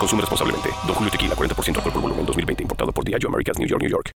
Consume 0.00 0.22
responsablemente. 0.22 0.70
Don 0.86 0.94
Julio 0.94 1.10
Tequila, 1.10 1.34
40% 1.36 1.76
alcohol 1.76 1.92
por 1.92 2.02
volumen, 2.02 2.24
2020. 2.24 2.62
Importado 2.62 2.90
por 2.90 3.04
Diageo 3.04 3.28
Americas, 3.28 3.58
New 3.58 3.68
York, 3.68 3.82
New 3.82 3.90
York. 3.90 4.10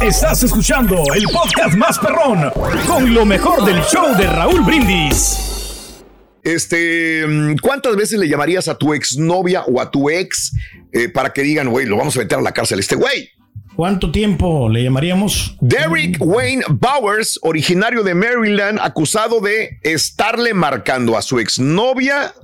Estás 0.00 0.44
escuchando 0.44 1.02
el 1.12 1.24
podcast 1.24 1.74
más 1.74 1.98
perrón 1.98 2.52
con 2.86 3.12
lo 3.12 3.24
mejor 3.26 3.64
del 3.64 3.82
show 3.82 4.16
de 4.16 4.26
Raúl 4.28 4.62
Brindis. 4.62 6.04
Este, 6.44 7.26
mm, 7.26 7.56
¿cuántas 7.60 7.96
veces 7.96 8.18
le 8.18 8.28
llamarías 8.28 8.68
a 8.68 8.78
tu 8.78 8.94
exnovia 8.94 9.64
o 9.64 9.80
a 9.80 9.90
tu 9.90 10.08
ex 10.08 10.52
eh, 10.92 11.08
para 11.08 11.32
que 11.32 11.42
digan, 11.42 11.68
güey, 11.68 11.86
lo 11.86 11.96
vamos 11.96 12.16
a 12.16 12.20
meter 12.20 12.38
a 12.38 12.42
la 12.42 12.52
cárcel 12.52 12.78
este 12.78 12.94
güey? 12.94 13.28
¿Cuánto 13.74 14.12
tiempo 14.12 14.68
le 14.68 14.84
llamaríamos? 14.84 15.56
Derrick 15.60 16.18
Wayne 16.20 16.62
Bowers, 16.68 17.40
originario 17.42 18.04
de 18.04 18.14
Maryland, 18.14 18.78
acusado 18.80 19.40
de 19.40 19.80
estarle 19.82 20.54
marcando 20.54 21.16
a 21.16 21.22
su 21.22 21.40
exnovia 21.40 22.34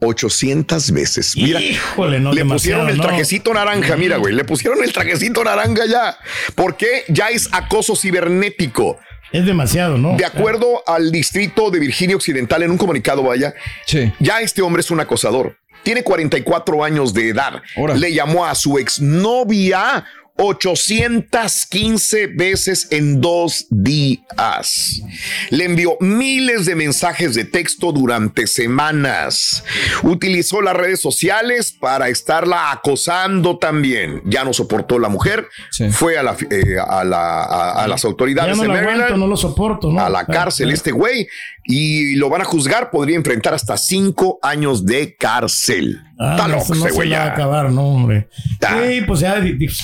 800 0.00 0.92
veces. 0.92 1.36
Mira, 1.36 1.60
Híjole, 1.60 2.20
no 2.20 2.32
le 2.32 2.44
pusieron 2.44 2.88
el 2.88 2.96
¿no? 2.98 3.02
trajecito 3.02 3.52
naranja, 3.52 3.96
mira, 3.96 4.16
güey, 4.16 4.34
le 4.34 4.44
pusieron 4.44 4.82
el 4.82 4.92
trajecito 4.92 5.42
naranja 5.44 5.82
ya. 5.86 6.16
porque 6.54 7.04
Ya 7.08 7.28
es 7.28 7.48
acoso 7.52 7.96
cibernético. 7.96 8.98
Es 9.32 9.44
demasiado, 9.44 9.98
¿no? 9.98 10.16
De 10.16 10.24
acuerdo 10.24 10.82
al 10.86 11.12
distrito 11.12 11.70
de 11.70 11.80
Virginia 11.80 12.16
Occidental, 12.16 12.62
en 12.62 12.70
un 12.70 12.78
comunicado, 12.78 13.22
vaya, 13.22 13.54
ya 14.18 14.40
este 14.40 14.62
hombre 14.62 14.80
es 14.80 14.90
un 14.90 15.00
acosador. 15.00 15.58
Tiene 15.82 16.02
44 16.02 16.82
años 16.84 17.14
de 17.14 17.28
edad. 17.28 17.62
Le 17.96 18.12
llamó 18.12 18.46
a 18.46 18.54
su 18.54 18.78
exnovia 18.78 20.04
815 20.38 22.26
veces 22.28 22.88
en 22.90 23.20
dos 23.20 23.66
días. 23.70 25.02
Le 25.50 25.64
envió 25.64 25.96
miles 26.00 26.64
de 26.66 26.74
mensajes 26.74 27.34
de 27.34 27.44
texto 27.44 27.92
durante 27.92 28.46
semanas. 28.46 29.64
Utilizó 30.02 30.62
las 30.62 30.74
redes 30.74 31.00
sociales 31.00 31.72
para 31.72 32.08
estarla 32.08 32.70
acosando 32.72 33.58
también. 33.58 34.22
Ya 34.24 34.44
no 34.44 34.52
soportó 34.52 34.98
la 34.98 35.08
mujer. 35.08 35.48
Fue 35.90 36.16
a, 36.18 36.22
la, 36.22 36.36
eh, 36.50 36.76
a, 36.86 37.04
la- 37.04 37.42
a- 37.44 37.84
a 37.84 37.88
las 37.88 38.04
autoridades 38.04 38.56
no 38.56 38.62
de 38.62 38.68
Maryland 38.68 38.94
aguanto, 39.02 39.16
no 39.18 39.26
lo 39.26 39.36
soporto, 39.36 39.92
¿no? 39.92 40.00
a 40.00 40.08
la 40.08 40.24
cárcel 40.26 40.70
este 40.70 40.90
güey 40.92 41.26
y 41.64 42.14
lo 42.16 42.28
van 42.28 42.42
a 42.42 42.44
juzgar. 42.44 42.90
Podría 42.90 43.16
enfrentar 43.16 43.54
hasta 43.54 43.76
cinco 43.76 44.38
años 44.42 44.86
de 44.86 45.14
cárcel. 45.16 46.00
Ah, 46.20 46.32
Está 46.32 46.48
no, 46.48 46.56
loco 46.56 46.74
no 46.74 46.84
se 46.84 46.90
güey 46.90 47.10
va 47.10 47.22
a 47.22 47.32
acabar, 47.32 47.70
no, 47.70 47.82
hombre. 47.90 48.28
Sí, 48.60 49.02
pues 49.06 49.20
ya, 49.20 49.40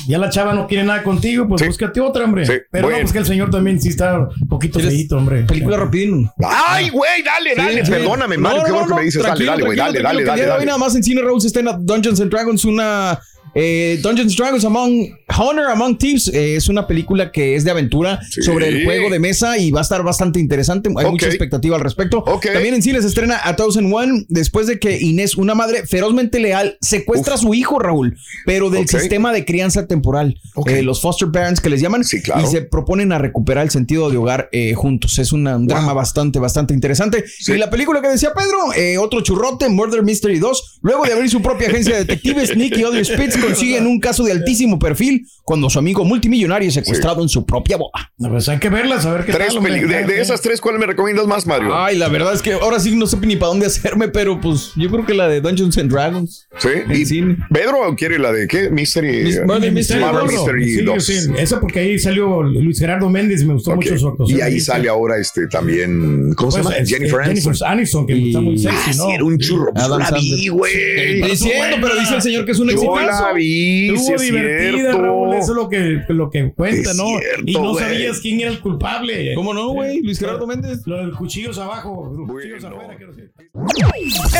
ya 0.08 0.18
la 0.18 0.30
chava 0.30 0.52
no 0.52 0.66
quiere 0.66 0.82
nada 0.82 1.04
contigo, 1.04 1.46
pues 1.46 1.64
búscate 1.64 2.00
otra, 2.00 2.24
hombre. 2.24 2.44
Sí, 2.44 2.54
Pero 2.72 2.88
bueno. 2.88 2.98
no, 2.98 3.02
pues 3.02 3.12
que 3.12 3.18
el 3.20 3.26
señor 3.26 3.50
también 3.50 3.80
sí 3.80 3.90
está 3.90 4.18
un 4.18 4.48
poquito 4.48 4.80
feíto, 4.80 5.16
hombre. 5.16 5.44
Película 5.44 5.76
rapidín. 5.76 6.28
Ay, 6.42 6.90
güey, 6.90 7.22
dale, 7.22 7.54
dale. 7.54 7.80
Sí, 7.80 7.86
sí. 7.86 7.90
Perdóname, 7.92 8.36
Mario. 8.36 8.58
No, 8.58 8.64
qué 8.64 8.70
no, 8.70 8.74
bueno 8.74 8.86
que 8.88 8.90
no, 8.94 8.96
me 8.98 9.04
dices. 9.04 9.22
dale, 9.22 9.44
dale, 9.44 9.62
güey. 9.64 9.78
Dale, 9.78 10.02
dale, 10.02 10.24
dale, 10.24 10.42
que 10.44 10.50
hoy 10.50 10.66
nada 10.66 10.78
más 10.78 10.96
en 10.96 11.04
Cine 11.04 11.22
Rose 11.22 11.46
está 11.46 11.60
en 11.60 11.68
Dungeons 11.86 12.20
and 12.20 12.32
Dragons, 12.32 12.64
una 12.64 13.20
eh, 13.54 13.98
Dungeons 14.02 14.36
Dragons 14.36 14.64
Among 14.64 15.16
Honor 15.38 15.66
Among 15.68 15.98
Thieves. 15.98 16.28
eh, 16.28 16.56
es 16.56 16.68
una 16.68 16.86
película 16.86 17.30
que 17.32 17.54
es 17.56 17.64
de 17.64 17.70
aventura 17.70 18.20
sobre 18.42 18.68
el 18.68 18.84
juego 18.84 19.10
de 19.10 19.18
mesa 19.18 19.58
y 19.58 19.70
va 19.70 19.80
a 19.80 19.82
estar 19.82 20.02
bastante 20.02 20.40
interesante. 20.40 20.88
Hay 20.96 21.10
mucha 21.10 21.26
expectativa 21.26 21.76
al 21.76 21.82
respecto. 21.82 22.24
También 22.52 22.74
en 22.74 22.82
cine 22.82 23.00
se 23.00 23.08
estrena 23.08 23.40
A 23.42 23.56
Thousand 23.56 23.92
One 23.92 24.24
después 24.28 24.66
de 24.66 24.78
que 24.78 24.98
Inés, 25.00 25.36
una 25.36 25.54
madre 25.54 25.86
ferozmente 25.86 26.38
leal, 26.40 26.76
secuestra 26.80 27.34
a 27.34 27.38
su 27.38 27.54
hijo, 27.54 27.78
Raúl, 27.78 28.16
pero 28.46 28.70
del 28.70 28.88
sistema 28.88 29.32
de 29.32 29.44
crianza 29.44 29.86
temporal. 29.86 30.38
Eh, 30.66 30.82
los 30.82 31.00
foster 31.00 31.28
parents 31.30 31.60
que 31.60 31.70
les 31.70 31.80
llaman. 31.80 32.02
claro. 32.22 32.42
Y 32.42 32.46
se 32.46 32.62
proponen 32.62 33.12
a 33.12 33.18
recuperar 33.18 33.64
el 33.64 33.70
sentido 33.70 34.10
de 34.10 34.16
hogar 34.16 34.48
eh, 34.52 34.74
juntos. 34.74 35.18
Es 35.18 35.32
una- 35.32 35.56
un 35.56 35.66
drama 35.66 35.92
bastante, 35.92 36.38
bastante 36.38 36.74
interesante. 36.74 37.24
Y 37.46 37.52
la 37.52 37.70
película 37.70 38.00
que 38.02 38.08
decía 38.08 38.32
Pedro, 38.34 39.02
otro 39.02 39.20
churrote, 39.22 39.68
Murder 39.68 40.02
Mystery 40.02 40.38
2. 40.38 40.78
Luego 40.82 41.04
de 41.04 41.12
abrir 41.12 41.30
su 41.30 41.40
propia 41.42 41.68
agencia 41.68 41.94
de 41.94 42.00
detectives, 42.04 42.56
Nick 42.56 42.76
y 42.78 42.82
Audrey 42.82 43.04
Spitz 43.04 43.36
consiguen 43.46 43.86
un 43.86 44.00
caso 44.00 44.24
de 44.24 44.32
altísimo 44.32 44.78
perfil 44.78 45.26
cuando 45.44 45.68
su 45.70 45.78
amigo 45.78 46.04
multimillonario 46.04 46.68
es 46.68 46.74
secuestrado 46.74 47.22
en 47.22 47.28
su 47.28 47.44
propia 47.44 47.76
boda. 47.76 48.12
Pues 48.18 48.48
hay 48.48 48.58
que 48.58 48.68
verlas, 48.68 49.04
a 49.06 49.12
ver 49.12 49.24
qué 49.26 49.32
Tres 49.32 49.54
tal. 49.54 49.62
de, 49.64 50.04
de 50.04 50.20
esas 50.20 50.40
tres, 50.40 50.60
¿cuál 50.60 50.78
me 50.78 50.86
recomiendas 50.86 51.26
más, 51.26 51.46
Mario? 51.46 51.74
Ay, 51.76 51.96
la 51.98 52.08
verdad 52.08 52.32
es 52.34 52.42
que 52.42 52.52
ahora 52.54 52.80
sí 52.80 52.94
no 52.94 53.06
sé 53.06 53.16
ni 53.18 53.36
para 53.36 53.48
dónde 53.48 53.66
hacerme, 53.66 54.08
pero 54.08 54.40
pues 54.40 54.72
yo 54.76 54.90
creo 54.90 55.04
que 55.04 55.14
la 55.14 55.28
de 55.28 55.40
Dungeons 55.40 55.76
and 55.78 55.90
Dragons. 55.90 56.48
Sí. 56.58 56.68
¿Y 56.92 57.22
Pedro 57.52 57.94
quiere 57.96 58.18
la 58.18 58.32
de 58.32 58.46
qué? 58.48 58.70
Mystery. 58.70 59.24
Mis- 59.24 59.40
Murder 59.44 59.72
Mystery. 59.72 60.02
Mystery 60.26 60.74
Sí, 60.76 60.82
2. 60.82 61.04
sí, 61.04 61.18
Eso 61.38 61.60
porque 61.60 61.80
ahí 61.80 61.98
salió 61.98 62.42
Luis 62.42 62.78
Gerardo 62.78 63.08
Méndez, 63.10 63.44
me 63.44 63.54
gustó 63.54 63.70
Ok. 63.72 63.76
mucho 63.76 63.98
su 63.98 64.08
actuación. 64.08 64.38
Y 64.38 64.42
ahí 64.42 64.60
sale 64.60 64.88
ahora 64.88 65.18
este 65.18 65.46
también. 65.48 66.32
¿Cómo 66.34 66.50
se 66.50 66.58
Pues, 66.62 66.64
llama? 66.74 66.76
este, 66.82 66.94
Jennifer 66.96 67.20
Aniston. 67.20 67.52
Jennifer 67.54 67.68
Aniston, 67.68 68.06
que 68.06 68.26
está 68.28 68.40
muy 68.40 68.58
sexy, 68.58 68.76
Ah, 68.78 68.92
¿no? 68.96 69.04
sí, 69.06 69.10
era 69.14 69.24
un 69.24 69.38
churro. 69.38 69.72
Pues 69.72 69.84
Adam 69.84 69.98
la 69.98 70.10
vi, 70.12 70.28
Sandler. 70.30 70.50
güey. 70.52 71.22
Diciendo, 71.30 71.76
pero 71.80 71.94
dice 72.00 72.14
el 72.14 72.22
señor 72.22 72.44
que 72.44 72.52
es 72.52 72.58
un 72.58 72.70
exitazo. 72.70 73.33
Vi, 73.34 73.94
Estuvo 73.94 74.16
es 74.16 74.22
divertida, 74.22 74.78
cierto. 74.78 75.02
Raúl, 75.02 75.34
eso 75.34 75.52
es 75.52 75.56
lo 75.56 75.68
que, 75.68 76.00
lo 76.08 76.30
que 76.30 76.52
cuenta, 76.52 76.90
Es 76.90 76.96
¿no? 76.96 77.06
cierto, 77.18 77.42
y 77.44 77.52
no 77.52 77.74
sabías 77.74 78.20
quién 78.20 78.40
era 78.40 78.50
el 78.50 78.60
culpable. 78.60 79.34
¿Cómo 79.34 79.52
no, 79.52 79.68
güey? 79.70 80.00
Luis 80.00 80.18
Gerardo 80.18 80.46
Méndez. 80.46 80.80
Lo 80.86 80.96
del 80.98 81.12
cuchillos 81.12 81.58
abajo, 81.58 82.12
los 82.16 82.28
cuchillos 82.28 82.64
afuera. 82.64 82.96
quiero 82.96 83.12
decir. 83.12 83.30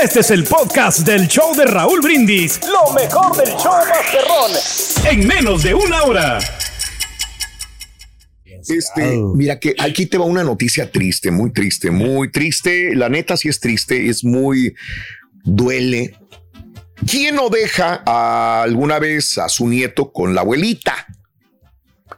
Este 0.03 0.21
es 0.21 0.31
el 0.31 0.44
podcast 0.44 1.00
del 1.00 1.28
show 1.28 1.54
de 1.54 1.65
Raúl 1.66 2.00
Brindis. 2.00 2.60
Lo 2.66 2.93
mejor 2.94 3.37
del 3.37 3.54
show 3.56 3.72
más 3.72 4.10
perrón. 4.12 5.12
En 5.12 5.27
menos 5.27 5.62
de 5.62 5.75
una 5.75 6.03
hora. 6.04 6.38
Este, 8.66 9.19
mira 9.34 9.59
que 9.59 9.75
aquí 9.78 10.06
te 10.06 10.16
va 10.16 10.25
una 10.25 10.43
noticia 10.43 10.91
triste, 10.91 11.31
muy 11.31 11.53
triste, 11.53 11.91
muy 11.91 12.31
triste. 12.31 12.94
La 12.94 13.09
neta 13.09 13.37
sí 13.37 13.49
es 13.49 13.60
triste, 13.60 14.09
es 14.09 14.25
muy 14.25 14.75
duele. 15.44 16.15
¿Quién 17.10 17.37
no 17.37 17.48
deja 17.48 18.03
a- 18.06 18.62
alguna 18.62 18.98
vez 18.98 19.38
a 19.38 19.48
su 19.48 19.69
nieto 19.69 20.12
con 20.12 20.34
la 20.34 20.41
abuelita? 20.42 21.06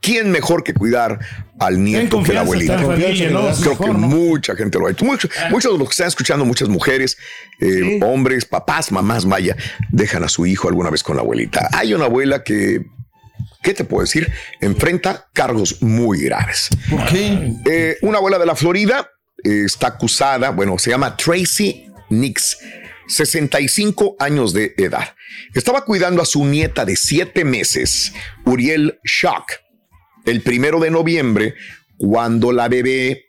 ¿Quién 0.01 0.31
mejor 0.31 0.63
que 0.63 0.75
cuidar 0.75 1.19
al 1.59 1.83
nieto 1.83 2.23
que 2.23 2.33
la 2.33 2.41
abuelita? 2.41 2.77
Creo 2.77 2.91
mejor, 2.91 3.17
que 3.17 3.93
¿no? 3.93 3.99
mucha 3.99 4.55
gente 4.55 4.79
lo 4.79 4.87
ha 4.87 4.91
hecho. 4.91 5.05
Muchos, 5.05 5.31
muchos 5.51 5.73
de 5.73 5.79
los 5.79 5.89
que 5.89 5.93
están 5.93 6.09
escuchando, 6.09 6.45
muchas 6.45 6.69
mujeres, 6.69 7.17
eh, 7.61 7.99
hombres, 8.03 8.45
papás, 8.45 8.93
mamás, 8.93 9.25
vaya, 9.25 9.57
dejan 9.91 10.23
a 10.23 10.29
su 10.29 10.47
hijo 10.47 10.69
alguna 10.69 10.91
vez 10.91 11.03
con 11.03 11.17
la 11.17 11.23
abuelita. 11.23 11.69
Hay 11.73 11.95
una 11.95 12.05
abuela 12.05 12.43
que 12.45 12.83
¿qué 13.63 13.75
te 13.75 13.85
puedo 13.85 14.03
decir? 14.03 14.31
Enfrenta 14.61 15.29
cargos 15.33 15.83
muy 15.83 16.21
graves. 16.21 16.69
¿Por 16.89 17.05
qué? 17.07 17.53
Eh, 17.65 17.97
una 18.03 18.19
abuela 18.19 18.39
de 18.39 18.47
la 18.47 18.55
Florida 18.55 19.09
eh, 19.43 19.63
está 19.67 19.89
acusada, 19.89 20.51
bueno, 20.51 20.79
se 20.79 20.91
llama 20.91 21.17
Tracy 21.17 21.87
Nix, 22.11 22.59
65 23.09 24.17
años 24.19 24.53
de 24.53 24.75
edad. 24.79 25.15
Estaba 25.55 25.85
cuidando 25.85 26.23
a 26.23 26.27
su 26.27 26.45
nieta 26.45 26.85
de 26.85 26.97
siete 26.97 27.45
meses, 27.45 28.13
Uriel 28.45 28.99
Shock, 29.05 29.53
el 30.25 30.43
primero 30.43 30.81
de 30.81 30.91
noviembre, 30.91 31.55
cuando 31.97 32.53
la 32.53 32.69
bebé 32.69 33.27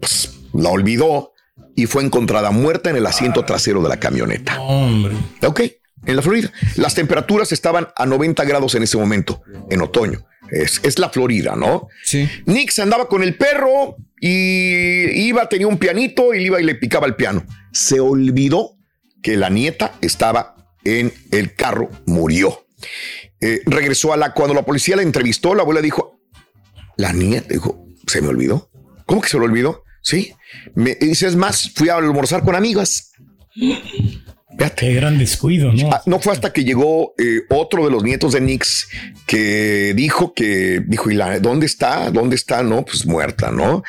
pues, 0.00 0.32
la 0.52 0.70
olvidó 0.70 1.32
y 1.74 1.86
fue 1.86 2.02
encontrada 2.02 2.50
muerta 2.50 2.90
en 2.90 2.96
el 2.96 3.06
asiento 3.06 3.44
trasero 3.44 3.82
de 3.82 3.88
la 3.88 4.00
camioneta. 4.00 4.60
Hombre. 4.60 5.14
Ok, 5.46 5.60
en 6.06 6.16
la 6.16 6.22
Florida. 6.22 6.52
Las 6.76 6.94
temperaturas 6.94 7.52
estaban 7.52 7.88
a 7.94 8.06
90 8.06 8.44
grados 8.44 8.74
en 8.74 8.82
ese 8.82 8.96
momento, 8.96 9.42
en 9.70 9.80
otoño. 9.82 10.26
Es, 10.50 10.80
es 10.82 10.98
la 10.98 11.10
Florida, 11.10 11.54
¿no? 11.56 11.88
Sí. 12.02 12.28
Nix 12.46 12.78
andaba 12.78 13.06
con 13.06 13.22
el 13.22 13.36
perro 13.36 13.96
y 14.20 15.28
iba, 15.28 15.48
tenía 15.48 15.68
un 15.68 15.78
pianito 15.78 16.34
y 16.34 16.38
le 16.38 16.46
iba 16.46 16.60
y 16.60 16.64
le 16.64 16.74
picaba 16.74 17.06
el 17.06 17.14
piano. 17.14 17.44
Se 17.72 18.00
olvidó 18.00 18.77
que 19.22 19.36
la 19.36 19.50
nieta 19.50 19.94
estaba 20.00 20.56
en 20.84 21.12
el 21.30 21.54
carro, 21.54 21.90
murió. 22.06 22.66
Eh, 23.40 23.60
regresó 23.66 24.12
a 24.12 24.16
la, 24.16 24.34
cuando 24.34 24.54
la 24.54 24.64
policía 24.64 24.96
la 24.96 25.02
entrevistó, 25.02 25.54
la 25.54 25.62
abuela 25.62 25.80
dijo, 25.80 26.20
la 26.96 27.12
niña, 27.12 27.42
dijo, 27.48 27.86
se 28.06 28.20
me 28.20 28.28
olvidó. 28.28 28.70
¿Cómo 29.06 29.20
que 29.20 29.28
se 29.28 29.38
lo 29.38 29.44
olvidó? 29.44 29.84
Sí. 30.02 30.34
Me 30.74 30.94
dice, 30.94 31.26
es 31.26 31.36
más, 31.36 31.70
fui 31.74 31.88
a 31.88 31.96
almorzar 31.96 32.42
con 32.42 32.54
amigas. 32.54 33.12
Qué 34.76 34.92
gran 34.92 35.18
descuido, 35.18 35.72
¿no? 35.72 35.90
Ah, 35.92 36.02
no 36.06 36.18
fue 36.18 36.32
hasta 36.32 36.52
que 36.52 36.64
llegó 36.64 37.14
eh, 37.16 37.42
otro 37.48 37.84
de 37.84 37.90
los 37.92 38.02
nietos 38.02 38.32
de 38.32 38.40
Nix 38.40 38.88
que 39.26 39.92
dijo 39.94 40.34
que, 40.34 40.82
dijo, 40.84 41.10
¿y 41.10 41.14
la, 41.14 41.38
dónde 41.38 41.66
está? 41.66 42.10
¿Dónde 42.10 42.34
está? 42.34 42.62
No, 42.64 42.84
pues 42.84 43.06
muerta, 43.06 43.52
¿no? 43.52 43.84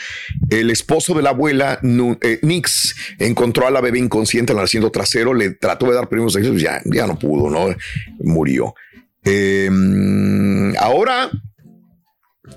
El 0.50 0.70
esposo 0.70 1.16
de 1.16 1.24
la 1.24 1.32
abuela, 1.32 1.80
eh, 2.22 2.40
Nix, 2.44 2.96
encontró 3.18 3.66
a 3.66 3.72
la 3.72 3.82
bebé 3.82 3.98
inconsciente 3.98 4.54
en 4.54 4.60
el 4.60 4.66
asiento 4.66 4.92
trasero, 4.92 5.34
le 5.34 5.52
trató 5.52 5.88
de 5.88 5.96
dar 5.96 6.08
primeros 6.08 6.34
pues 6.34 6.62
ya, 6.62 6.82
ya 6.86 7.08
no 7.08 7.18
pudo, 7.18 7.50
¿no? 7.50 7.76
Murió. 8.20 8.76
Em, 9.24 10.76
ahora, 10.78 11.32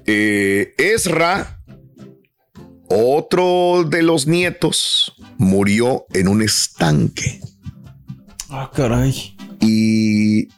eh, 0.06 0.74
Ezra, 0.76 1.62
otro 2.88 3.84
de 3.88 4.02
los 4.02 4.26
nietos, 4.26 5.14
murió 5.38 6.04
en 6.12 6.28
un 6.28 6.42
estanque. 6.42 7.40
Ah, 8.54 8.70
caray. 8.70 9.34
¿Y 9.60 10.48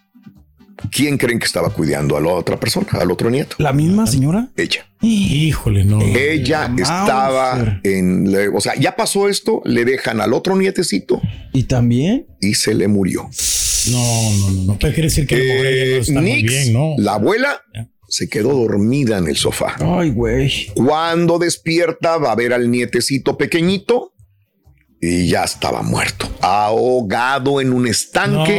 quién 0.90 1.16
creen 1.16 1.38
que 1.38 1.46
estaba 1.46 1.70
cuidando 1.70 2.16
a 2.16 2.20
la 2.20 2.30
otra 2.30 2.58
persona, 2.58 2.88
al 2.92 3.08
otro 3.12 3.30
nieto? 3.30 3.54
¿La 3.58 3.72
misma 3.72 4.08
señora? 4.08 4.48
Ella. 4.56 4.84
Híjole, 5.00 5.84
no. 5.84 6.02
Ella 6.02 6.74
estaba 6.76 7.80
en. 7.84 8.34
O 8.52 8.60
sea, 8.60 8.74
ya 8.74 8.96
pasó 8.96 9.28
esto, 9.28 9.62
le 9.64 9.84
dejan 9.84 10.20
al 10.20 10.32
otro 10.32 10.56
nietecito. 10.56 11.22
¿Y 11.52 11.64
también? 11.64 12.26
Y 12.40 12.54
se 12.54 12.74
le 12.74 12.88
murió. 12.88 13.30
No, 13.92 14.32
no, 14.38 14.50
no. 14.50 14.62
No 14.64 14.78
puede 14.78 15.00
decir 15.00 15.26
que 15.28 15.36
eh, 15.36 15.94
no 15.94 16.00
está 16.00 16.20
muy 16.20 16.42
bien, 16.42 16.72
¿no? 16.72 16.94
La 16.98 17.14
abuela. 17.14 17.60
Se 18.08 18.28
quedó 18.28 18.54
dormida 18.54 19.18
en 19.18 19.28
el 19.28 19.36
sofá. 19.36 19.76
Ay, 19.80 20.10
güey. 20.10 20.68
Cuando 20.74 21.38
despierta, 21.38 22.16
va 22.18 22.32
a 22.32 22.36
ver 22.36 22.52
al 22.52 22.70
nietecito 22.70 23.36
pequeñito 23.36 24.13
y 25.00 25.28
ya 25.28 25.44
estaba 25.44 25.82
muerto, 25.82 26.30
ahogado 26.40 27.60
en 27.60 27.72
un 27.72 27.86
estanque 27.86 28.58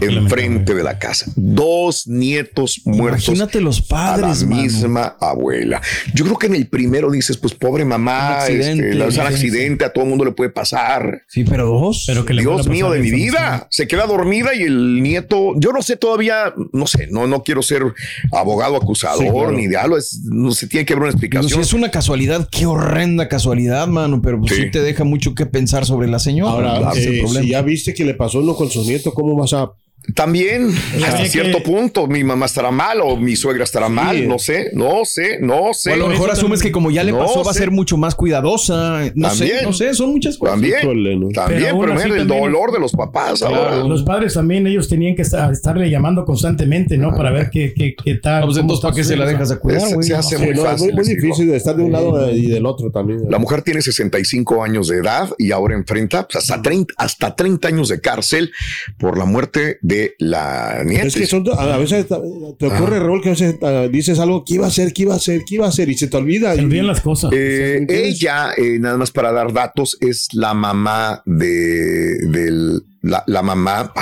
enfrente 0.00 0.74
de 0.74 0.82
la 0.82 0.98
casa. 0.98 1.30
Dos 1.36 2.06
nietos 2.06 2.80
muertos. 2.86 3.28
Imagínate 3.28 3.60
los 3.60 3.82
padres. 3.82 4.42
A 4.42 4.46
la 4.46 4.56
misma 4.56 5.16
abuela. 5.20 5.82
Yo 6.14 6.24
creo 6.24 6.38
que 6.38 6.46
en 6.46 6.54
el 6.54 6.66
primero 6.66 7.10
dices, 7.10 7.36
pues 7.36 7.54
pobre 7.54 7.84
mamá, 7.84 8.38
accidente, 8.38 9.06
este, 9.06 9.20
accidente, 9.20 9.84
a 9.84 9.92
todo 9.92 10.04
el 10.04 10.10
mundo 10.10 10.24
le 10.24 10.32
puede 10.32 10.50
pasar. 10.50 11.22
Sí, 11.28 11.44
pero 11.44 11.66
dos. 11.66 12.04
Pero 12.06 12.24
que 12.24 12.32
Dios 12.34 12.68
mío 12.68 12.90
de 12.90 13.00
mi 13.00 13.10
vida. 13.10 13.66
Se 13.70 13.86
queda 13.86 14.06
dormida 14.06 14.54
y 14.54 14.62
el 14.62 15.02
nieto, 15.02 15.52
yo 15.56 15.72
no 15.72 15.82
sé 15.82 15.96
todavía, 15.96 16.54
no 16.72 16.86
sé, 16.86 17.08
no, 17.10 17.26
no 17.26 17.42
quiero 17.42 17.62
ser 17.62 17.82
abogado 18.32 18.76
acusador 18.76 19.52
ni 19.52 19.66
de 19.66 19.76
algo, 19.76 19.98
no 20.24 20.52
se 20.52 20.66
tiene 20.66 20.86
que 20.86 20.94
haber 20.94 21.02
una 21.02 21.10
explicación. 21.10 21.60
es 21.60 21.72
una 21.72 21.90
casualidad, 21.90 22.48
qué 22.50 22.66
horrenda 22.66 23.28
casualidad, 23.28 23.86
mano, 23.88 24.22
pero 24.22 24.40
pues 24.40 24.54
sí 24.54 24.70
te 24.70 24.80
deja 24.80 25.04
mucho 25.04 25.34
que 25.34 25.46
pensar 25.46 25.81
sobre 25.84 26.08
la 26.08 26.18
señora. 26.18 26.76
Ahora, 26.76 26.92
eh, 26.94 27.24
si 27.26 27.48
ya 27.48 27.62
viste 27.62 27.94
que 27.94 28.04
le 28.04 28.14
pasó 28.14 28.40
uno 28.40 28.54
con 28.54 28.70
su 28.70 28.82
nieto, 28.84 29.12
¿cómo 29.12 29.34
vas 29.36 29.52
a 29.52 29.72
también, 30.14 30.74
hasta 31.04 31.24
cierto 31.26 31.62
punto, 31.62 32.06
mi 32.08 32.24
mamá 32.24 32.46
estará 32.46 32.70
mal 32.70 33.00
o 33.02 33.16
mi 33.16 33.36
suegra 33.36 33.62
estará 33.62 33.88
mal, 33.88 34.26
no 34.26 34.38
sé, 34.38 34.70
no 34.74 35.04
sé, 35.04 35.38
no 35.40 35.72
sé. 35.72 35.92
a 35.92 35.96
lo 35.96 36.08
mejor 36.08 36.30
asumes 36.30 36.60
que 36.60 36.72
como 36.72 36.90
ya 36.90 37.04
le 37.04 37.12
pasó 37.12 37.44
va 37.44 37.52
a 37.52 37.54
ser 37.54 37.70
mucho 37.70 37.96
más 37.96 38.14
cuidadosa, 38.14 39.12
no 39.14 39.30
sé, 39.30 39.62
no 39.62 39.72
sé, 39.72 39.94
son 39.94 40.10
muchas 40.10 40.36
cosas. 40.36 40.54
También, 40.54 40.80
también, 41.32 41.76
pero, 41.78 42.14
el 42.14 42.26
dolor 42.26 42.72
de 42.72 42.80
los 42.80 42.92
papás 42.92 43.42
ahora. 43.42 43.76
Los 43.84 44.02
padres 44.02 44.34
también, 44.34 44.66
ellos 44.66 44.88
tenían 44.88 45.14
que 45.14 45.22
estarle 45.22 45.88
llamando 45.88 46.24
constantemente, 46.24 46.98
¿no? 46.98 47.14
Para 47.14 47.30
ver 47.30 47.50
qué, 47.50 47.72
qué, 47.74 47.94
qué 47.94 48.16
tal. 48.16 48.44
Pues 48.44 48.56
entonces, 48.56 48.82
¿para 48.82 48.94
qué 48.94 49.04
se 49.04 49.16
la 49.16 49.24
dejas 49.24 49.52
a 49.52 49.58
cuidar, 49.58 49.82
Se, 50.02 50.14
hace 50.14 50.38
muy 50.38 50.54
fácil. 50.54 50.90
Es 50.90 50.94
muy, 50.94 51.14
difícil 51.14 51.46
de 51.48 51.56
estar 51.56 51.76
de 51.76 51.82
un 51.82 51.92
lado 51.92 52.30
y 52.30 52.46
del 52.46 52.66
otro 52.66 52.90
también. 52.90 53.30
La 53.30 53.38
mujer 53.38 53.62
tiene 53.62 53.82
65 53.82 54.64
años 54.64 54.88
de 54.88 54.98
edad 54.98 55.30
y 55.38 55.52
ahora 55.52 55.74
enfrenta 55.74 56.26
pues, 56.26 56.36
hasta, 56.36 56.60
30, 56.60 56.94
hasta 56.96 57.36
30 57.36 57.68
años 57.68 57.88
de 57.88 58.00
cárcel 58.00 58.52
por 58.98 59.16
la 59.16 59.24
muerte 59.24 59.78
de 59.80 59.91
la 60.18 60.82
es 60.82 61.14
que 61.14 61.26
son, 61.26 61.44
a 61.56 61.76
veces 61.76 62.06
te 62.06 62.66
ocurre, 62.66 62.98
Raúl, 62.98 63.22
que 63.22 63.30
a 63.30 63.32
veces 63.32 63.56
ah, 63.62 63.88
dices 63.90 64.18
algo 64.18 64.44
que 64.44 64.54
iba 64.54 64.66
a 64.66 64.68
hacer, 64.68 64.92
que 64.92 65.02
iba 65.02 65.14
a 65.14 65.16
hacer, 65.16 65.42
que 65.44 65.56
iba 65.56 65.66
a 65.66 65.68
hacer 65.68 65.88
y 65.88 65.94
se 65.94 66.08
te 66.08 66.16
olvida. 66.16 66.54
Se 66.54 66.60
olvidan 66.60 66.86
las 66.86 67.00
cosas. 67.00 67.30
Eh, 67.32 67.86
ella, 67.88 68.52
eh, 68.56 68.78
nada 68.78 68.96
más 68.96 69.10
para 69.10 69.32
dar 69.32 69.52
datos, 69.52 69.96
es 70.00 70.28
la 70.32 70.54
mamá 70.54 71.22
de, 71.26 72.18
del, 72.28 72.82
la, 73.02 73.42
mamá, 73.42 73.92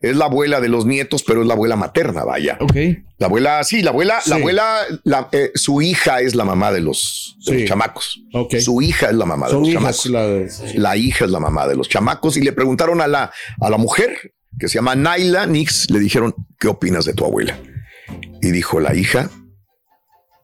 es 0.00 0.16
la 0.16 0.24
abuela 0.26 0.60
de 0.60 0.68
los 0.68 0.86
nietos, 0.86 1.22
pero 1.22 1.42
es 1.42 1.46
la 1.46 1.54
abuela 1.54 1.76
materna, 1.76 2.24
vaya. 2.24 2.56
Ok. 2.60 2.74
La 3.18 3.26
abuela, 3.26 3.62
sí, 3.64 3.82
la 3.82 3.90
abuela, 3.90 4.18
la 4.26 4.36
abuela, 4.36 4.86
eh, 5.32 5.50
su 5.54 5.82
hija 5.82 6.20
es 6.20 6.34
la 6.34 6.44
mamá 6.44 6.72
de 6.72 6.80
los, 6.80 7.36
chamacos. 7.66 8.22
Okay. 8.32 8.60
Su 8.60 8.80
hija 8.80 9.10
es 9.10 9.16
la 9.16 9.26
mamá 9.26 9.48
de 9.48 9.54
los 9.54 9.70
chamacos. 9.70 10.06
La, 10.74 10.96
hija 10.96 11.26
es 11.26 11.30
la 11.30 11.40
mamá 11.40 11.66
de 11.66 11.76
los 11.76 11.88
chamacos 11.88 12.36
y 12.38 12.42
le 12.42 12.52
preguntaron 12.52 13.00
a 13.00 13.06
la, 13.06 13.30
a 13.60 13.70
la 13.70 13.76
mujer 13.76 14.32
que 14.58 14.68
se 14.68 14.74
llama 14.74 14.94
Naila 14.94 15.46
Nix, 15.46 15.90
le 15.90 15.98
dijeron, 15.98 16.34
¿qué 16.58 16.68
opinas 16.68 17.04
de 17.04 17.14
tu 17.14 17.24
abuela? 17.24 17.58
Y 18.42 18.50
dijo 18.50 18.80
la 18.80 18.94
hija, 18.94 19.30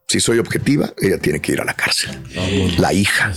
si 0.08 0.20
soy 0.20 0.38
objetiva, 0.38 0.92
ella 1.00 1.18
tiene 1.18 1.40
que 1.40 1.52
ir 1.52 1.60
a 1.60 1.64
la 1.64 1.74
cárcel. 1.74 2.10
La 2.78 2.92
hija 2.92 3.32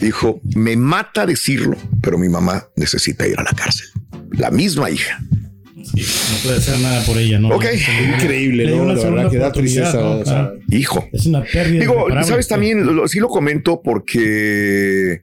dijo, 0.00 0.40
me 0.54 0.76
mata 0.76 1.26
decirlo, 1.26 1.76
pero 2.00 2.18
mi 2.18 2.28
mamá 2.28 2.66
necesita 2.76 3.26
ir 3.26 3.38
a 3.38 3.42
la 3.42 3.52
cárcel. 3.52 3.88
La 4.30 4.50
misma 4.50 4.90
hija. 4.90 5.20
no 5.20 6.36
puede 6.42 6.56
hacer 6.56 6.78
nada 6.78 7.04
por 7.04 7.18
ella, 7.18 7.38
¿no? 7.38 7.50
Ok. 7.50 7.66
Increíble, 8.14 8.74
¿no? 8.74 8.94
La 8.94 8.94
verdad 8.94 9.30
que 9.30 9.38
da 9.38 9.52
tristeza. 9.52 10.52
Hijo. 10.70 11.06
Es 11.12 11.26
una 11.26 11.44
pérdida. 11.44 11.80
Digo, 11.80 12.06
sabes 12.24 12.48
también, 12.48 12.86
sí 13.06 13.18
lo 13.18 13.28
comento 13.28 13.82
porque 13.82 15.22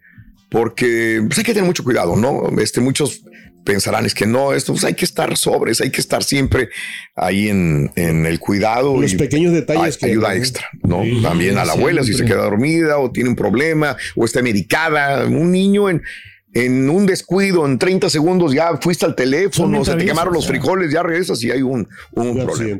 porque 0.50 1.22
pues, 1.28 1.38
hay 1.38 1.44
que 1.44 1.54
tener 1.54 1.68
mucho 1.68 1.84
cuidado, 1.84 2.16
¿no? 2.16 2.50
Este, 2.60 2.82
muchos 2.82 3.22
pensarán 3.70 4.04
es 4.08 4.16
que 4.16 4.26
no, 4.26 4.54
esto 4.54 4.74
pues 4.74 4.84
hay 4.84 4.96
que 4.96 5.06
estar 5.06 5.38
sobres, 5.38 5.80
hay 5.80 5.92
que 5.92 6.02
estar 6.02 6.24
siempre 6.24 6.70
ahí 7.16 7.50
en, 7.50 7.92
el 7.96 8.40
cuidado. 8.40 9.00
Los 9.00 9.14
pequeños 9.14 9.54
detalles 9.54 9.96
que 9.98 10.08
ayuda 10.08 10.36
extra, 10.36 10.68
¿no? 10.82 11.04
También 11.22 11.60
a 11.60 11.66
la 11.66 11.74
abuela 11.74 12.04
si 12.04 12.14
se 12.14 12.26
queda 12.26 12.42
dormida 12.42 12.98
o 12.98 13.12
tiene 13.12 13.30
un 13.30 13.36
problema 13.36 13.96
o 14.16 14.26
está 14.26 14.42
medicada, 14.42 15.26
un 15.28 15.52
niño 15.52 15.90
en 15.90 16.02
en 16.52 16.90
un 16.90 17.06
descuido, 17.06 17.64
en 17.68 17.78
30 17.78 18.10
segundos 18.10 18.54
ya 18.54 18.76
fuiste 18.78 19.06
al 19.06 19.16
teléfono, 19.16 19.86
se 19.86 19.94
te 19.94 20.04
quemaron 20.04 20.34
los 20.34 20.48
frijoles, 20.48 20.92
ya 20.92 21.04
regresas 21.04 21.44
y 21.44 21.52
hay 21.52 21.62
un, 21.62 21.88
un 22.14 22.44
problema 22.44 22.80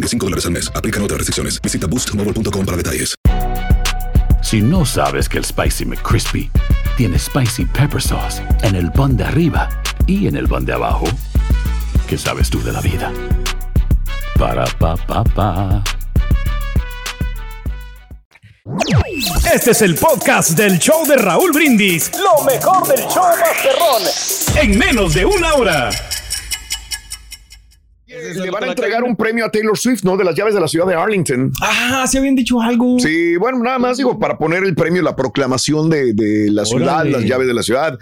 25 0.01 0.25
dólares 0.25 0.45
al 0.45 0.51
mes. 0.51 0.71
Aplican 0.75 1.03
otras 1.03 1.19
restricciones. 1.19 1.61
Visita 1.61 1.87
boostmobile.com 1.87 2.65
para 2.65 2.77
detalles. 2.77 3.15
Si 4.41 4.61
no 4.61 4.85
sabes 4.85 5.29
que 5.29 5.37
el 5.37 5.45
Spicy 5.45 5.85
McCrispy 5.85 6.49
tiene 6.97 7.17
Spicy 7.17 7.65
Pepper 7.65 8.01
Sauce 8.01 8.41
en 8.63 8.75
el 8.75 8.91
pan 8.91 9.15
de 9.15 9.23
arriba 9.23 9.69
y 10.07 10.27
en 10.27 10.35
el 10.35 10.47
pan 10.47 10.65
de 10.65 10.73
abajo, 10.73 11.05
¿qué 12.07 12.17
sabes 12.17 12.49
tú 12.49 12.61
de 12.63 12.71
la 12.71 12.81
vida? 12.81 13.13
Para, 14.37 14.65
pa, 14.65 14.97
pa, 14.97 15.23
pa. 15.23 15.83
Este 19.53 19.71
es 19.71 19.81
el 19.83 19.95
podcast 19.95 20.51
del 20.51 20.79
show 20.79 21.05
de 21.05 21.17
Raúl 21.17 21.51
Brindis. 21.51 22.11
Lo 22.17 22.43
mejor 22.43 22.87
del 22.87 23.05
show 23.07 23.23
Masterrón. 23.39 24.03
En 24.55 24.77
menos 24.77 25.13
de 25.13 25.25
una 25.25 25.53
hora 25.53 25.89
le 28.35 28.51
van 28.51 28.63
a 28.63 28.67
entregar 28.67 29.03
un 29.03 29.15
premio 29.15 29.45
a 29.45 29.49
Taylor 29.51 29.77
Swift, 29.77 30.03
¿no? 30.03 30.17
De 30.17 30.23
las 30.23 30.35
llaves 30.35 30.53
de 30.53 30.61
la 30.61 30.67
ciudad 30.67 30.85
de 30.87 30.95
Arlington. 30.95 31.51
Ah, 31.61 32.05
se 32.07 32.17
habían 32.17 32.35
dicho 32.35 32.61
algo. 32.61 32.99
Sí, 32.99 33.35
bueno, 33.37 33.59
nada 33.59 33.79
más 33.79 33.97
digo, 33.97 34.19
para 34.19 34.37
poner 34.37 34.63
el 34.63 34.75
premio, 34.75 35.01
la 35.01 35.15
proclamación 35.15 35.89
de, 35.89 36.13
la 36.51 36.65
ciudad, 36.65 37.05
las 37.05 37.23
llaves 37.23 37.47
de 37.47 37.53
la 37.53 37.63
ciudad. 37.63 37.97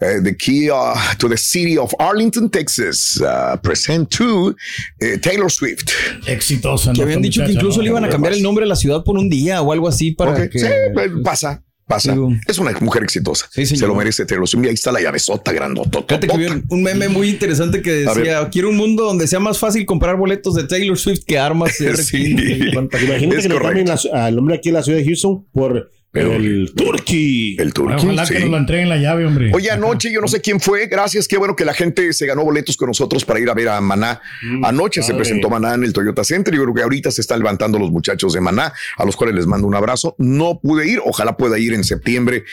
Eh, 0.00 0.20
the 0.22 0.36
key 0.36 0.70
uh, 0.70 0.94
to 1.18 1.28
the 1.28 1.36
city 1.36 1.76
of 1.76 1.92
Arlington, 1.98 2.50
Texas. 2.50 3.20
Uh, 3.20 3.56
present 3.58 4.08
to 4.10 4.54
eh, 5.00 5.18
Taylor 5.18 5.50
Swift. 5.50 5.90
Exitosa. 6.26 6.92
Que 6.92 7.02
habían 7.02 7.22
dicho 7.22 7.44
que 7.44 7.52
incluso 7.52 7.82
le 7.82 7.88
iban 7.88 8.04
a 8.04 8.08
cambiar 8.08 8.34
el 8.34 8.42
nombre 8.42 8.64
de 8.64 8.68
la 8.68 8.76
ciudad 8.76 9.04
por 9.04 9.18
un 9.18 9.28
día 9.28 9.62
o 9.62 9.72
algo 9.72 9.88
así 9.88 10.12
para 10.12 10.48
que... 10.48 10.58
Sí, 10.58 10.66
pues, 10.92 11.10
pasa. 11.22 11.62
Pasa. 11.86 12.12
Digo. 12.12 12.32
Es 12.46 12.58
una 12.58 12.72
mujer 12.80 13.02
exitosa. 13.02 13.46
Sí, 13.50 13.66
señor. 13.66 13.80
Se 13.80 13.86
lo 13.86 13.94
merece. 13.94 14.24
Te 14.26 14.36
lo 14.36 14.44
ahí 14.68 14.74
está 14.74 14.92
la 14.92 15.00
llavesota 15.00 15.52
grandota. 15.52 16.00
Fíjate 16.08 16.26
que 16.26 16.36
vi 16.38 16.46
un- 16.68 16.82
meme 16.82 17.08
muy 17.08 17.28
interesante 17.30 17.82
que 17.82 17.90
decía, 17.92 18.48
quiero 18.50 18.70
un 18.70 18.76
mundo 18.76 19.04
donde 19.04 19.26
sea 19.26 19.40
más 19.40 19.58
fácil 19.58 19.84
comprar 19.86 20.16
boletos 20.16 20.54
de 20.54 20.64
Taylor 20.64 20.98
Swift 20.98 21.24
que 21.26 21.38
armas. 21.38 21.76
de 21.78 21.96
Sí. 21.96 22.34
R15". 22.34 23.04
Imagínate 23.04 23.36
Es 23.38 23.42
que 23.44 23.48
le 23.48 23.58
cambien 23.60 23.86
correcto. 23.86 24.14
al 24.14 24.38
hombre 24.38 24.56
aquí 24.56 24.68
en 24.70 24.74
la 24.74 24.82
ciudad 24.82 24.98
de 24.98 25.04
Houston 25.04 25.44
por 25.52 25.90
el 26.14 26.72
Turkey. 26.74 27.56
El 27.58 27.72
turqui. 27.72 28.06
Ojalá 28.06 28.26
sí. 28.26 28.34
que 28.34 28.40
nos 28.40 28.50
lo 28.50 28.56
entreguen 28.58 28.88
la 28.88 28.96
llave, 28.96 29.26
hombre. 29.26 29.50
Oye, 29.52 29.70
anoche 29.70 30.12
yo 30.12 30.20
no 30.20 30.28
sé 30.28 30.40
quién 30.40 30.60
fue, 30.60 30.86
gracias, 30.86 31.26
qué 31.26 31.36
bueno 31.36 31.56
que 31.56 31.64
la 31.64 31.74
gente 31.74 32.12
se 32.12 32.26
ganó 32.26 32.44
boletos 32.44 32.76
con 32.76 32.88
nosotros 32.88 33.24
para 33.24 33.40
ir 33.40 33.50
a 33.50 33.54
ver 33.54 33.68
a 33.68 33.80
Maná. 33.80 34.20
Anoche 34.62 35.02
se 35.02 35.14
presentó 35.14 35.50
Maná 35.50 35.74
en 35.74 35.84
el 35.84 35.92
Toyota 35.92 36.24
Center, 36.24 36.54
yo 36.54 36.62
creo 36.62 36.74
que 36.74 36.82
ahorita 36.82 37.10
se 37.10 37.20
están 37.20 37.40
levantando 37.40 37.78
los 37.78 37.90
muchachos 37.90 38.32
de 38.32 38.40
Maná, 38.40 38.72
a 38.96 39.04
los 39.04 39.16
cuales 39.16 39.34
les 39.34 39.46
mando 39.46 39.66
un 39.66 39.74
abrazo. 39.74 40.14
No 40.18 40.60
pude 40.60 40.88
ir, 40.88 41.00
ojalá 41.04 41.36
pueda 41.36 41.58
ir 41.58 41.74
en 41.74 41.84
septiembre. 41.84 42.44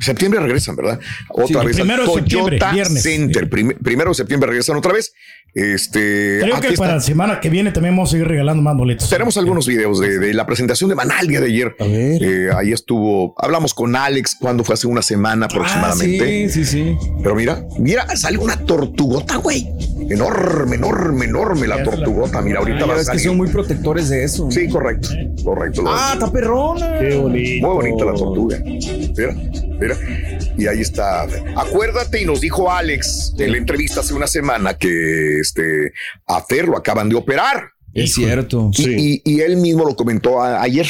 Septiembre 0.00 0.40
regresan, 0.40 0.76
¿verdad? 0.76 1.00
Otra 1.30 1.60
Sí, 1.60 1.66
vez 1.66 1.76
primero 1.76 2.02
de 2.06 2.12
septiembre, 2.14 2.58
Toyota 2.58 2.72
viernes. 2.72 3.02
Center. 3.02 3.48
Prim- 3.48 3.78
primero 3.82 4.10
de 4.10 4.14
septiembre 4.14 4.48
regresan 4.48 4.76
otra 4.76 4.92
vez. 4.92 5.12
Este, 5.54 6.38
Creo 6.42 6.60
que 6.60 6.68
está. 6.68 6.80
para 6.82 6.94
la 6.96 7.00
semana 7.00 7.40
que 7.40 7.48
viene 7.48 7.72
también 7.72 7.96
vamos 7.96 8.10
a 8.10 8.12
seguir 8.12 8.28
regalando 8.28 8.62
más 8.62 8.76
boletos. 8.76 9.08
Tenemos 9.08 9.38
algunos 9.38 9.66
videos 9.66 9.98
de, 10.00 10.18
de 10.18 10.34
la 10.34 10.44
presentación 10.44 10.90
de 10.90 10.96
día 11.26 11.40
de 11.40 11.46
ayer. 11.46 11.74
A 11.80 11.84
ver. 11.84 12.22
Eh, 12.22 12.50
ahí 12.54 12.72
estuvo, 12.72 13.34
hablamos 13.38 13.72
con 13.72 13.96
Alex 13.96 14.36
cuando 14.38 14.64
fue 14.64 14.74
hace 14.74 14.86
una 14.86 15.00
semana 15.00 15.46
aproximadamente. 15.46 16.44
Ah, 16.44 16.48
sí, 16.52 16.64
sí, 16.66 16.70
sí. 16.94 16.96
Pero 17.22 17.34
mira, 17.34 17.64
mira, 17.78 18.14
sale 18.16 18.36
una 18.36 18.58
tortugota, 18.58 19.36
güey. 19.36 19.66
Enorme, 20.10 20.76
enorme, 20.76 21.24
enorme 21.24 21.66
la 21.66 21.82
tortugota. 21.82 22.42
Mira, 22.42 22.58
ahorita 22.58 22.80
Ya 22.80 22.86
va 22.86 22.92
a 22.92 22.96
ves 22.96 23.06
que 23.06 23.12
salir. 23.14 23.24
son 23.28 23.36
muy 23.38 23.48
protectores 23.48 24.10
de 24.10 24.24
eso. 24.24 24.50
Sí, 24.50 24.68
correcto, 24.68 25.08
correcto. 25.42 25.84
Ah, 25.86 26.10
está 26.12 26.30
perrona. 26.30 26.98
Qué 26.98 27.16
bonito. 27.16 27.66
Muy 27.66 27.74
bonita 27.76 28.04
la 28.04 28.12
tortuga. 28.12 28.58
Mira, 28.62 29.85
mira. 29.94 30.54
Y 30.58 30.66
ahí 30.66 30.80
está. 30.80 31.26
Acuérdate, 31.56 32.20
y 32.20 32.24
nos 32.24 32.40
dijo 32.40 32.70
Alex 32.72 33.34
en 33.38 33.52
la 33.52 33.58
entrevista 33.58 34.00
hace 34.00 34.14
una 34.14 34.26
semana 34.26 34.74
que 34.74 35.38
este 35.40 35.92
a 36.26 36.42
Fer 36.42 36.66
lo 36.68 36.76
acaban 36.76 37.08
de 37.08 37.14
operar. 37.16 37.70
Es 37.94 38.12
cierto. 38.12 38.70
Y, 38.76 38.82
y- 38.98 39.22
y 39.24 39.40
él 39.40 39.56
mismo 39.56 39.84
lo 39.86 39.96
comentó 39.96 40.42
a- 40.42 40.60
ayer 40.60 40.86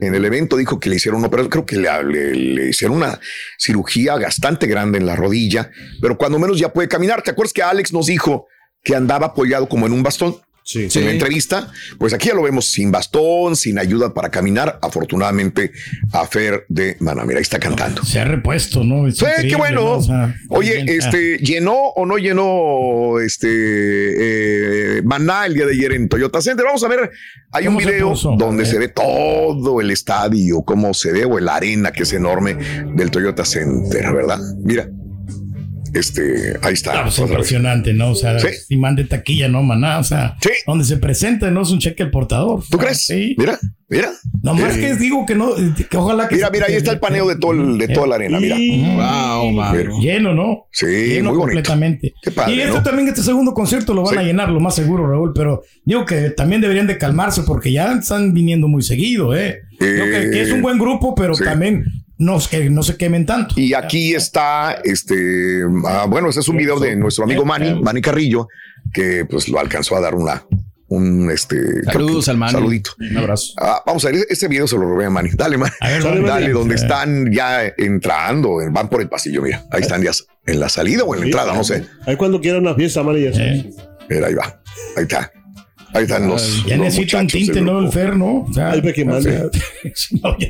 en 0.00 0.14
el 0.14 0.24
evento, 0.24 0.56
dijo 0.56 0.78
que 0.78 0.88
le 0.88 0.94
hicieron 0.96 1.18
una 1.18 1.26
operación, 1.26 1.50
creo 1.50 1.66
que 1.66 1.76
le, 1.76 2.04
le- 2.04 2.34
le 2.36 2.68
hicieron 2.68 2.98
una 2.98 3.18
cirugía 3.58 4.14
bastante 4.16 4.66
grande 4.68 4.98
en 4.98 5.06
la 5.06 5.16
rodilla, 5.16 5.70
pero 6.00 6.16
cuando 6.16 6.38
menos 6.38 6.58
ya 6.58 6.72
puede 6.72 6.86
caminar. 6.86 7.22
¿Te 7.22 7.32
acuerdas 7.32 7.52
que 7.52 7.62
Alex 7.64 7.92
nos 7.92 8.06
dijo 8.06 8.46
que 8.84 8.94
andaba 8.94 9.26
apoyado 9.26 9.68
como 9.68 9.86
en 9.86 9.92
un 9.92 10.04
bastón? 10.04 10.36
Sí. 10.66 10.88
En 10.96 11.04
la 11.04 11.12
entrevista, 11.12 11.70
pues 11.96 12.12
aquí 12.12 12.26
ya 12.26 12.34
lo 12.34 12.42
vemos 12.42 12.66
sin 12.66 12.90
bastón, 12.90 13.54
sin 13.54 13.78
ayuda 13.78 14.12
para 14.12 14.30
caminar. 14.30 14.80
Afortunadamente, 14.82 15.70
a 16.12 16.26
Fer 16.26 16.66
de 16.68 16.96
Mana, 16.98 17.24
mira, 17.24 17.38
ahí 17.38 17.42
está 17.42 17.60
cantando. 17.60 18.04
Se 18.04 18.18
ha 18.18 18.24
repuesto, 18.24 18.82
¿no? 18.82 19.06
Es 19.06 19.16
Sí, 19.16 19.26
qué 19.26 19.30
increíble, 19.30 19.58
bueno. 19.58 19.80
¿no? 19.82 19.92
O 19.92 20.02
sea, 20.02 20.34
Oye, 20.48 20.82
bien, 20.82 20.88
ah. 20.88 20.92
este, 20.92 21.38
¿llenó 21.38 21.76
o 21.94 22.04
no 22.04 22.18
llenó 22.18 23.20
este 23.20 23.46
eh, 24.98 25.02
Maná 25.04 25.46
el 25.46 25.54
día 25.54 25.66
de 25.66 25.72
ayer 25.74 25.92
en 25.92 26.08
Toyota 26.08 26.40
Center? 26.40 26.66
Vamos 26.66 26.82
a 26.82 26.88
ver, 26.88 27.12
hay 27.52 27.68
un 27.68 27.74
¿Cómo 27.74 27.86
se 27.86 27.92
video 27.92 28.36
donde 28.36 28.66
se 28.66 28.80
ve 28.80 28.88
todo 28.88 29.80
el 29.80 29.92
estadio, 29.92 30.62
cómo 30.62 30.94
se 30.94 31.12
ve, 31.12 31.26
o 31.26 31.38
la 31.38 31.54
arena 31.54 31.92
que 31.92 32.02
es 32.02 32.12
enorme 32.12 32.56
del 32.92 33.12
Toyota 33.12 33.44
Center, 33.44 34.12
¿verdad? 34.12 34.40
Mira, 34.64 34.88
este, 35.98 36.56
ahí 36.62 36.74
está. 36.74 37.00
Ah, 37.00 37.02
pues, 37.04 37.18
vez. 37.20 37.28
impresionante, 37.30 37.92
¿no? 37.94 38.10
O 38.10 38.14
sea, 38.14 38.38
Sí. 38.38 38.48
si 38.68 38.76
de 38.96 39.04
taquilla, 39.04 39.48
¿no, 39.48 39.62
maná? 39.62 39.98
O 39.98 40.04
sea, 40.04 40.36
Sí. 40.40 40.50
donde 40.66 40.84
se 40.84 40.96
presenta, 40.96 41.50
no 41.50 41.62
es 41.62 41.70
un 41.70 41.78
cheque 41.78 42.02
al 42.04 42.10
portador. 42.10 42.62
¿Tú 42.70 42.78
crees? 42.78 43.04
Sí. 43.06 43.34
Mira, 43.38 43.58
mira. 43.88 44.10
Nomás 44.42 44.76
Eh, 44.76 44.80
que 44.80 44.94
digo 44.96 45.24
que 45.26 45.34
no, 45.34 45.50
que 45.90 45.96
ojalá 45.96 46.28
que. 46.28 46.36
Mira, 46.36 46.46
se- 46.48 46.52
mira, 46.52 46.66
ahí 46.66 46.74
está 46.74 46.92
el 46.92 47.00
paneo 47.00 47.26
de, 47.28 47.36
todo 47.36 47.52
el- 47.52 47.78
de 47.78 47.88
toda 47.88 48.06
la 48.06 48.14
arena, 48.16 48.38
mira. 48.40 48.56
Wow, 48.56 50.00
Lleno, 50.00 50.34
¿no? 50.34 50.66
Sí, 50.72 50.86
Lleno 50.86 51.30
muy 51.30 51.38
bonito. 51.38 51.40
completamente. 51.40 52.14
Qué 52.22 52.30
padre, 52.30 52.54
y 52.54 52.60
esto 52.60 52.76
¿no? 52.78 52.82
también, 52.82 53.08
este 53.08 53.22
segundo 53.22 53.52
concierto 53.54 53.92
lo 53.94 54.02
van 54.02 54.14
Sí. 54.14 54.20
a 54.20 54.22
llenar, 54.22 54.50
lo 54.50 54.60
más 54.60 54.74
seguro, 54.74 55.06
Raúl. 55.08 55.32
Pero 55.34 55.62
digo 55.84 56.04
que 56.04 56.30
también 56.30 56.60
deberían 56.60 56.86
de 56.86 56.98
calmarse 56.98 57.42
porque 57.42 57.72
ya 57.72 57.92
están 57.92 58.32
viniendo 58.34 58.68
muy 58.68 58.82
seguido, 58.82 59.34
¿eh? 59.36 59.60
Creo 59.78 60.04
que, 60.06 60.30
que 60.30 60.42
es 60.42 60.50
un 60.52 60.62
buen 60.62 60.78
grupo, 60.78 61.14
pero 61.14 61.34
sí. 61.34 61.44
también 61.44 61.84
no, 62.18 62.38
que 62.50 62.70
no 62.70 62.82
se 62.82 62.96
quemen 62.96 63.26
tanto. 63.26 63.54
Y 63.58 63.74
aquí 63.74 64.14
está, 64.14 64.78
este, 64.84 65.62
ah, 65.86 66.06
bueno, 66.08 66.28
ese 66.30 66.40
es 66.40 66.48
un 66.48 66.56
video 66.56 66.78
de 66.80 66.96
nuestro 66.96 67.24
amigo 67.24 67.44
Manny, 67.44 67.80
Manny 67.80 68.00
Carrillo, 68.00 68.48
que 68.92 69.24
pues 69.28 69.48
lo 69.48 69.58
alcanzó 69.60 69.96
a 69.96 70.00
dar 70.00 70.14
una, 70.14 70.44
un, 70.88 71.30
este, 71.30 71.82
Saludos 71.84 72.24
que- 72.24 72.30
al 72.30 72.36
Manny. 72.38 72.52
Saludito. 72.52 72.90
Un 72.98 73.18
abrazo. 73.18 73.52
Ah, 73.60 73.82
vamos 73.86 74.04
a 74.04 74.10
ver, 74.10 74.24
este 74.30 74.48
video 74.48 74.66
se 74.66 74.76
lo 74.76 74.82
robé 74.82 75.06
a 75.06 75.10
Manny. 75.10 75.30
Dale, 75.34 75.58
Manny. 75.58 75.72
A 75.80 75.88
ver, 75.88 76.02
Dale, 76.02 76.14
Manny. 76.20 76.28
dale, 76.28 76.50
donde 76.52 76.78
Sí. 76.78 76.84
están 76.84 77.32
ya 77.32 77.66
entrando, 77.76 78.58
van 78.70 78.88
por 78.88 79.00
el 79.02 79.08
pasillo, 79.08 79.42
mira. 79.42 79.64
Ahí 79.70 79.82
están 79.82 80.02
ya 80.02 80.12
en 80.46 80.60
la 80.60 80.68
salida 80.68 81.04
o 81.04 81.14
en 81.14 81.20
la 81.20 81.26
entrada, 81.26 81.54
no 81.54 81.64
sé. 81.64 81.84
Ahí 82.06 82.16
cuando 82.16 82.40
quiera 82.40 82.58
una 82.58 82.74
fiesta, 82.74 83.02
man, 83.02 83.16
y 83.18 83.24
eso. 83.24 83.40
Eh, 83.40 83.70
Mira, 84.08 84.28
ahí 84.28 84.34
va. 84.34 84.60
Ahí 84.96 85.02
está. 85.02 85.32
Ahí 85.92 86.02
están 86.04 86.28
los, 86.28 86.64
ya 86.66 86.76
los 86.76 86.86
necesita 86.86 87.18
un 87.18 87.24
muchachos 87.24 87.40
tinte, 87.46 87.60
¿no? 87.60 87.78
El. 87.80 87.92
Fer, 87.92 88.16
¿no? 88.16 88.40
O 88.48 88.52
sea, 88.52 88.70
Ahí 88.72 88.80
ve 88.80 88.92
que 88.92 89.04
no, 89.04 89.18
ya- 89.20 89.48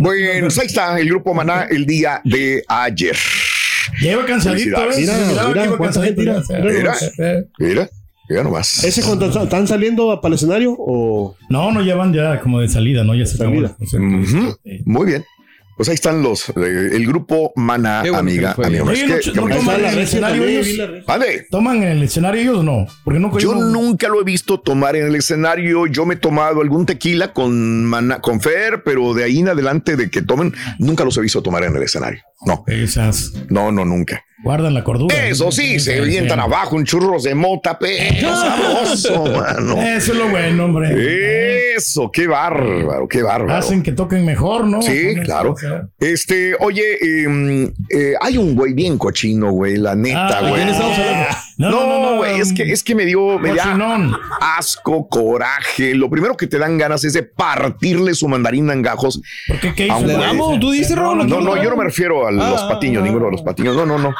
Bueno, 0.00 0.26
pues 0.42 0.58
ahí 0.58 0.66
está 0.66 0.98
el 0.98 1.08
grupo 1.08 1.34
Maná 1.34 1.64
el 1.70 1.86
día 1.86 2.20
de 2.24 2.62
ayer. 2.68 3.16
Lleva 4.00 4.24
cansadito, 4.26 4.76
¿eh? 4.80 4.92
Felicidades. 4.92 5.28
Mira, 5.28 5.48
mira, 5.48 5.76
cuánta 5.76 6.00
cansadito, 6.00 6.34
gente, 6.34 6.52
ya, 6.52 6.58
mira. 6.58 6.94
eh. 7.18 7.44
Mira, 7.58 7.90
mira 8.28 8.42
nomás. 8.42 8.82
¿Ese 8.84 9.02
cuando 9.02 9.26
están 9.42 9.66
saliendo 9.68 10.20
para 10.20 10.32
el 10.32 10.34
escenario 10.36 10.74
o 10.78 11.36
No, 11.48 11.70
no, 11.70 11.82
ya 11.82 11.94
van 11.94 12.12
ya 12.12 12.40
como 12.40 12.60
de 12.60 12.68
salida, 12.68 13.04
¿no? 13.04 13.14
Ya 13.14 13.26
se 13.26 13.36
Salida. 13.36 13.76
Sí. 13.88 13.96
Muy 14.84 15.06
bien. 15.06 15.24
Pues 15.76 15.90
ahí 15.90 15.94
están 15.94 16.22
los, 16.22 16.48
eh, 16.48 16.52
el 16.92 17.06
grupo 17.06 17.52
Mana, 17.54 18.00
bueno 18.00 18.18
amiga, 18.18 18.54
amigo. 18.64 18.86
Oye, 18.86 19.04
Es 19.04 19.08
no, 19.26 19.32
que- 19.32 19.40
no 19.40 19.46
que- 19.46 19.54
toman 19.56 19.80
en 19.80 19.86
el 19.86 19.98
escenario 19.98 20.44
ellos. 20.44 20.68
Vale. 21.06 21.46
¿Toman 21.50 21.76
en 21.82 21.88
el 21.90 22.02
escenario 22.02 22.40
ellos 22.40 22.58
o 22.58 22.62
no? 22.62 22.86
Porque 23.04 23.20
nunca 23.20 23.38
Yo 23.38 23.54
no- 23.54 23.60
nunca 23.66 24.08
lo 24.08 24.20
he 24.20 24.24
visto 24.24 24.58
tomar 24.58 24.96
en 24.96 25.06
el 25.06 25.14
escenario. 25.16 25.86
Yo 25.86 26.06
me 26.06 26.14
he 26.14 26.16
tomado 26.16 26.62
algún 26.62 26.86
tequila 26.86 27.34
con, 27.34 27.84
Maná- 27.84 28.20
con 28.22 28.40
Fer, 28.40 28.82
pero 28.84 29.12
de 29.12 29.24
ahí 29.24 29.40
en 29.40 29.48
adelante 29.50 29.96
de 29.96 30.08
que 30.10 30.22
tomen, 30.22 30.54
nunca 30.78 31.04
los 31.04 31.16
he 31.18 31.20
visto 31.20 31.42
tomar 31.42 31.62
en 31.64 31.76
el 31.76 31.82
escenario. 31.82 32.20
No, 32.46 32.64
Esas 32.66 33.32
no, 33.50 33.70
no, 33.70 33.84
nunca. 33.84 34.24
Guardan 34.46 34.74
la 34.74 34.84
cordura. 34.84 35.26
Eso 35.26 35.50
sí, 35.50 35.80
se 35.80 35.98
avientan 35.98 36.38
abajo 36.38 36.76
un 36.76 36.84
churros 36.84 37.24
de 37.24 37.34
mota, 37.34 37.76
pero 37.80 38.28
sabroso, 38.36 39.24
mano. 39.24 39.82
Eso 39.82 40.12
es 40.12 40.18
lo 40.18 40.28
bueno, 40.28 40.66
hombre. 40.66 41.74
Eso, 41.74 42.12
qué 42.12 42.28
bárbaro, 42.28 43.08
qué 43.08 43.24
bárbaro. 43.24 43.54
Hacen 43.58 43.82
que 43.82 43.90
toquen 43.90 44.24
mejor, 44.24 44.64
¿no? 44.68 44.80
Sí, 44.82 45.16
claro. 45.24 45.56
Este, 45.98 46.54
oye, 46.60 46.94
eh, 46.94 47.72
eh, 47.90 48.14
hay 48.20 48.38
un 48.38 48.54
güey 48.54 48.72
bien 48.72 48.98
cochino, 48.98 49.50
güey, 49.50 49.78
la 49.78 49.96
neta, 49.96 50.38
Ah, 50.38 50.48
güey. 50.48 50.62
¿De 51.56 51.66
quién? 51.66 51.70
No, 51.70 51.86
no, 51.86 51.86
no, 51.86 52.10
No, 52.10 52.16
güey, 52.18 52.36
no, 52.36 52.42
es 52.42 52.52
que, 52.52 52.62
es 52.72 52.82
que 52.84 52.94
me 52.94 53.04
dio, 53.04 53.38
me 53.38 53.54
da 53.54 53.76
asco, 54.40 55.08
coraje. 55.08 55.94
Lo 55.94 56.08
primero 56.10 56.36
que 56.36 56.46
te 56.46 56.58
dan 56.58 56.76
ganas 56.78 57.04
es 57.04 57.12
de 57.14 57.22
partirle 57.22 58.14
su 58.14 58.28
mandarina 58.28 58.72
en 58.72 58.82
gajos. 58.82 59.20
¿Por 59.48 59.60
qué? 59.60 59.74
¿Qué 59.74 59.90
A 59.90 60.00
Le 60.00 60.12
damos, 60.14 60.60
tú 60.60 60.70
dices, 60.70 60.96
Raúl. 60.96 61.26
No, 61.26 61.40
no, 61.40 61.62
yo 61.62 61.70
no 61.70 61.76
me 61.76 61.84
refiero 61.84 62.26
a 62.26 62.30
los 62.30 62.62
Ah, 62.62 62.68
patiños, 62.68 63.02
ninguno 63.02 63.26
de 63.26 63.32
los 63.32 63.42
patiños. 63.42 63.74
No, 63.76 63.86
no, 63.86 63.98
no. 63.98 64.14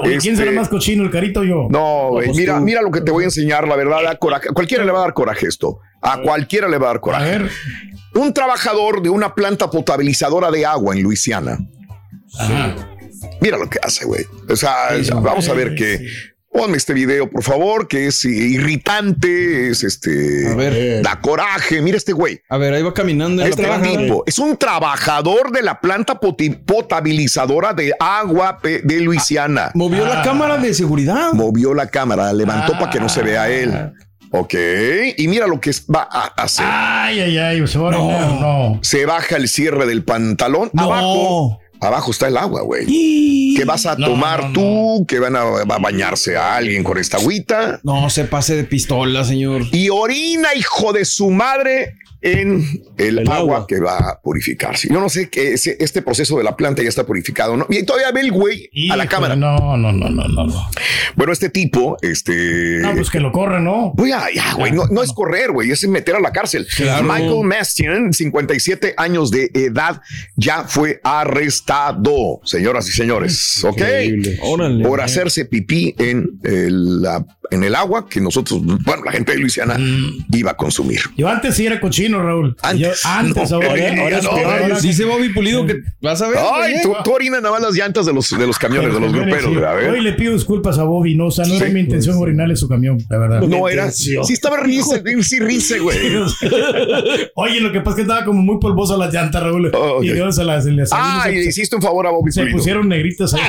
Oye, 0.00 0.18
¿Quién 0.18 0.34
Este, 0.34 0.44
será 0.46 0.52
más 0.52 0.68
cochino, 0.68 1.04
el 1.04 1.10
carito 1.10 1.40
o 1.40 1.44
yo? 1.44 1.66
No, 1.70 2.08
güey, 2.10 2.26
pues 2.26 2.38
mira, 2.38 2.56
tú. 2.58 2.64
mira 2.64 2.82
lo 2.82 2.90
que 2.90 3.00
te 3.00 3.10
voy 3.10 3.22
a 3.24 3.26
enseñar, 3.26 3.66
la 3.68 3.76
verdad, 3.76 4.02
da 4.02 4.16
coraje. 4.16 4.48
A 4.50 4.52
cualquiera 4.52 4.84
le 4.84 4.92
va 4.92 4.98
a 4.98 5.02
dar 5.02 5.14
coraje 5.14 5.46
esto. 5.46 5.78
A 6.02 6.18
cualquiera 6.22 6.68
le 6.68 6.78
va 6.78 6.86
a 6.86 6.88
dar 6.90 6.96
A 6.96 7.00
coraje. 7.00 7.24
ver. 7.38 7.50
Un 8.14 8.32
trabajador 8.34 9.02
de 9.02 9.10
una 9.10 9.34
planta 9.34 9.70
potabilizadora 9.70 10.50
de 10.50 10.66
agua 10.66 10.94
en 10.96 11.02
Luisiana. 11.02 11.58
Ajá. 12.38 12.74
Mira 13.40 13.56
lo 13.58 13.68
que 13.68 13.78
hace, 13.82 14.04
güey. 14.04 14.24
O 14.48 14.56
sea, 14.56 14.74
vamos 15.22 15.48
a 15.48 15.52
ver 15.54 15.74
que. 15.74 16.06
Ponme 16.52 16.76
este 16.78 16.92
video, 16.94 17.30
por 17.30 17.44
favor, 17.44 17.86
que 17.86 18.08
es 18.08 18.24
irritante, 18.24 19.70
es 19.70 19.84
este. 19.84 20.48
A 20.50 20.54
ver. 20.56 21.00
Da 21.00 21.20
coraje. 21.20 21.80
Mira 21.80 21.96
este 21.96 22.12
güey. 22.12 22.40
A 22.48 22.58
ver, 22.58 22.74
ahí 22.74 22.82
va 22.82 22.92
caminando. 22.92 23.40
en 23.42 23.48
la 23.48 23.54
Este 23.54 23.62
planta. 23.64 23.88
tipo 23.88 24.24
es 24.26 24.36
un 24.40 24.56
trabajador 24.56 25.52
de 25.52 25.62
la 25.62 25.80
planta 25.80 26.18
potabilizadora 26.18 27.72
de 27.72 27.92
agua 28.00 28.58
de 28.62 29.00
Luisiana. 29.00 29.70
Movió 29.74 30.04
la 30.04 30.22
cámara 30.22 30.58
de 30.58 30.74
seguridad. 30.74 31.32
Movió 31.34 31.72
la 31.72 31.86
cámara, 31.86 32.24
la 32.24 32.32
levantó 32.32 32.72
para 32.72 32.90
que 32.90 32.98
no 32.98 33.08
se 33.08 33.22
vea 33.22 33.48
él. 33.48 33.92
Ok. 34.32 34.54
Y 35.16 35.28
mira 35.28 35.46
lo 35.46 35.60
que 35.60 35.70
va 35.94 36.08
a 36.10 36.26
hacer. 36.42 36.66
Ay, 36.68 37.20
ay, 37.20 37.38
ay, 37.38 37.66
se 37.68 37.78
va 37.78 37.92
a 37.94 37.98
orinar, 37.98 38.40
no. 38.40 38.78
Se 38.82 39.06
baja 39.06 39.36
el 39.36 39.48
cierre 39.48 39.86
del 39.86 40.04
pantalón. 40.04 40.70
No. 40.72 40.82
Abajo. 40.84 41.60
Abajo 41.80 42.10
está 42.10 42.28
el 42.28 42.36
agua, 42.36 42.62
güey. 42.62 42.86
¿Qué 43.56 43.64
vas 43.64 43.86
a 43.86 43.96
No, 43.96 44.06
tomar 44.08 44.44
no, 44.48 44.52
tú? 44.52 45.06
¿Que 45.06 45.18
van 45.18 45.34
a, 45.36 45.44
va 45.44 45.76
a 45.76 45.78
bañarse 45.78 46.36
a 46.36 46.56
alguien 46.56 46.84
con 46.84 46.98
esta 46.98 47.16
agüita? 47.16 47.80
No 47.82 48.08
se 48.10 48.24
pase 48.24 48.54
de 48.56 48.64
pistola, 48.64 49.24
señor. 49.24 49.62
Y 49.72 49.88
orina, 49.88 50.54
hijo 50.54 50.92
de 50.92 51.04
su 51.04 51.30
madre, 51.30 51.94
en 52.22 52.64
el, 52.98 53.28
agua, 53.30 53.66
que 53.66 53.80
va 53.80 53.96
a 53.96 54.20
purificarse. 54.20 54.88
Yo 54.88 55.00
no 55.00 55.08
sé 55.08 55.30
que 55.30 55.54
este 55.54 56.02
proceso 56.02 56.38
de 56.38 56.44
la 56.44 56.56
planta 56.56 56.82
ya 56.82 56.88
está 56.88 57.06
purificado, 57.06 57.56
¿no? 57.56 57.66
Y 57.68 57.82
todavía 57.84 58.12
ve 58.12 58.20
el 58.20 58.32
güey 58.32 58.70
a 58.90 58.96
la 58.96 59.06
cámara. 59.06 59.36
No, 59.36 59.76
no, 59.76 59.92
no, 59.92 60.08
no, 60.10 60.28
no. 60.28 60.70
Bueno, 61.16 61.32
este 61.32 61.48
tipo, 61.48 61.96
este. 62.02 62.78
No, 62.80 62.94
pues 62.94 63.10
que 63.10 63.20
lo 63.20 63.32
corre, 63.32 63.60
¿no? 63.60 63.92
Pues 63.96 64.10
ya, 64.10 64.26
ya, 64.34 64.54
güey. 64.54 64.72
No, 64.72 65.02
es 65.02 65.12
correr, 65.12 65.52
güey, 65.52 65.70
es 65.70 65.86
meter 65.88 66.16
a 66.16 66.20
la 66.20 66.32
cárcel. 66.32 66.66
Michael 67.02 67.44
Mastian, 67.44 68.12
57 68.12 68.94
años 68.96 69.30
de 69.30 69.50
edad, 69.54 70.02
ya 70.36 70.64
fue 70.64 71.00
arrestado, 71.02 72.40
señoras 72.44 72.88
y 72.88 72.92
señores. 72.92 73.64
¿Ok? 73.64 73.82
Por 74.82 75.00
hacerse 75.00 75.44
pipí 75.44 75.94
en 75.98 76.38
el, 76.42 77.02
la, 77.02 77.24
en 77.50 77.64
el 77.64 77.74
agua 77.74 78.08
que 78.08 78.20
nosotros, 78.20 78.62
bueno, 78.62 79.04
la 79.04 79.12
gente 79.12 79.32
de 79.32 79.38
Luisiana 79.38 79.76
mm. 79.76 80.26
iba 80.32 80.52
a 80.52 80.56
consumir. 80.56 81.00
Yo 81.16 81.28
antes 81.28 81.56
sí 81.56 81.66
era 81.66 81.80
cochino, 81.80 82.09
Raúl. 82.18 82.56
Antes. 82.62 83.04
antes, 83.04 83.52
ahora, 83.52 83.68
ahora, 84.30 84.80
dice 84.80 85.04
Bobby 85.04 85.30
Pulido 85.30 85.66
que 85.66 85.76
vas 86.00 86.20
a 86.22 86.28
ver. 86.28 86.38
Ay, 86.52 86.74
tú, 86.82 86.94
tú 87.04 87.12
orinas 87.12 87.42
nada 87.42 87.54
más 87.54 87.62
las 87.62 87.74
llantas 87.74 88.06
de 88.06 88.12
los, 88.12 88.28
de 88.30 88.46
los 88.46 88.58
camiones, 88.58 88.92
de 88.92 89.00
los 89.00 89.12
gruperos. 89.12 89.46
Hoy 89.90 90.00
le 90.00 90.12
pido 90.14 90.32
disculpas 90.32 90.78
a 90.78 90.84
Bobby, 90.84 91.14
no, 91.14 91.26
o 91.26 91.30
sea, 91.30 91.44
no 91.44 91.54
era 91.54 91.68
mi 91.68 91.80
intención 91.80 92.16
orinarle 92.16 92.56
su 92.56 92.68
camión, 92.68 92.98
la 93.08 93.18
verdad. 93.18 93.40
No 93.42 93.68
era. 93.68 93.90
Sí, 93.90 94.16
estaba 94.30 94.58
rice, 94.58 95.02
sí 95.22 95.38
rice, 95.38 95.78
güey. 95.78 95.98
Oye, 97.34 97.60
lo 97.60 97.72
que 97.72 97.80
pasa 97.80 97.90
es 97.90 97.96
que 97.96 98.02
estaba 98.02 98.24
como 98.24 98.42
muy 98.42 98.58
polvosa 98.60 98.96
las 98.96 99.12
llantas, 99.12 99.42
Raúl. 99.42 99.70
Oh, 99.74 100.02
y 100.02 100.12
Dios 100.12 100.36
se 100.36 100.44
las. 100.44 100.66
ah, 100.92 101.28
y 101.30 101.38
hiciste 101.38 101.76
un 101.76 101.82
favor 101.82 102.06
a 102.06 102.10
Bobby 102.10 102.32
Se 102.32 102.46
pusieron 102.46 102.88
negritas 102.88 103.34
ahí. 103.34 103.42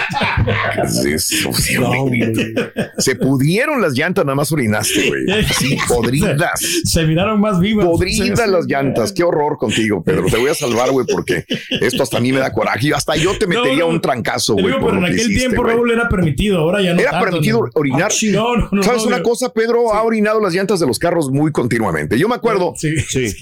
se 2.97 3.15
pudieron 3.15 3.81
las 3.81 3.93
llantas, 3.93 4.25
nada 4.25 4.35
más 4.35 4.51
orinaste, 4.51 5.07
güey. 5.07 5.41
Así, 5.49 5.77
podridas. 5.87 6.59
Se 6.85 7.05
miraron 7.05 7.39
más 7.39 7.59
vivas. 7.59 7.85
Podridas 7.85 8.47
las 8.51 8.65
llantas. 8.67 9.11
Qué 9.13 9.23
horror 9.23 9.57
contigo, 9.57 10.03
Pedro. 10.03 10.25
Te 10.25 10.37
voy 10.37 10.49
a 10.49 10.53
salvar, 10.53 10.91
güey, 10.91 11.05
porque 11.11 11.45
esto 11.81 12.03
hasta 12.03 12.17
a 12.17 12.19
mí 12.19 12.31
me 12.31 12.39
da 12.39 12.51
coraje. 12.51 12.93
Hasta 12.93 13.15
yo 13.15 13.37
te 13.37 13.47
metería 13.47 13.85
un 13.85 14.01
trancazo, 14.01 14.53
güey. 14.53 14.73
Pero 14.73 14.97
en 14.97 15.05
aquel 15.05 15.27
tiempo, 15.27 15.63
Raúl, 15.63 15.91
era 15.91 16.09
permitido. 16.09 16.59
Ahora 16.59 16.81
ya 16.81 16.93
no. 16.93 17.01
Era 17.01 17.19
permitido 17.19 17.61
orinar. 17.73 18.11
Ah, 18.11 18.69
¿Sabes 18.81 19.05
una 19.05 19.23
cosa? 19.23 19.53
Pedro 19.53 19.93
ha 19.93 20.03
orinado 20.03 20.39
las 20.41 20.53
llantas 20.53 20.79
de 20.79 20.87
los 20.87 20.99
carros 20.99 21.29
muy 21.29 21.51
continuamente. 21.51 22.17
Yo 22.17 22.27
me 22.27 22.35
acuerdo, 22.35 22.73
sí, 22.75 22.95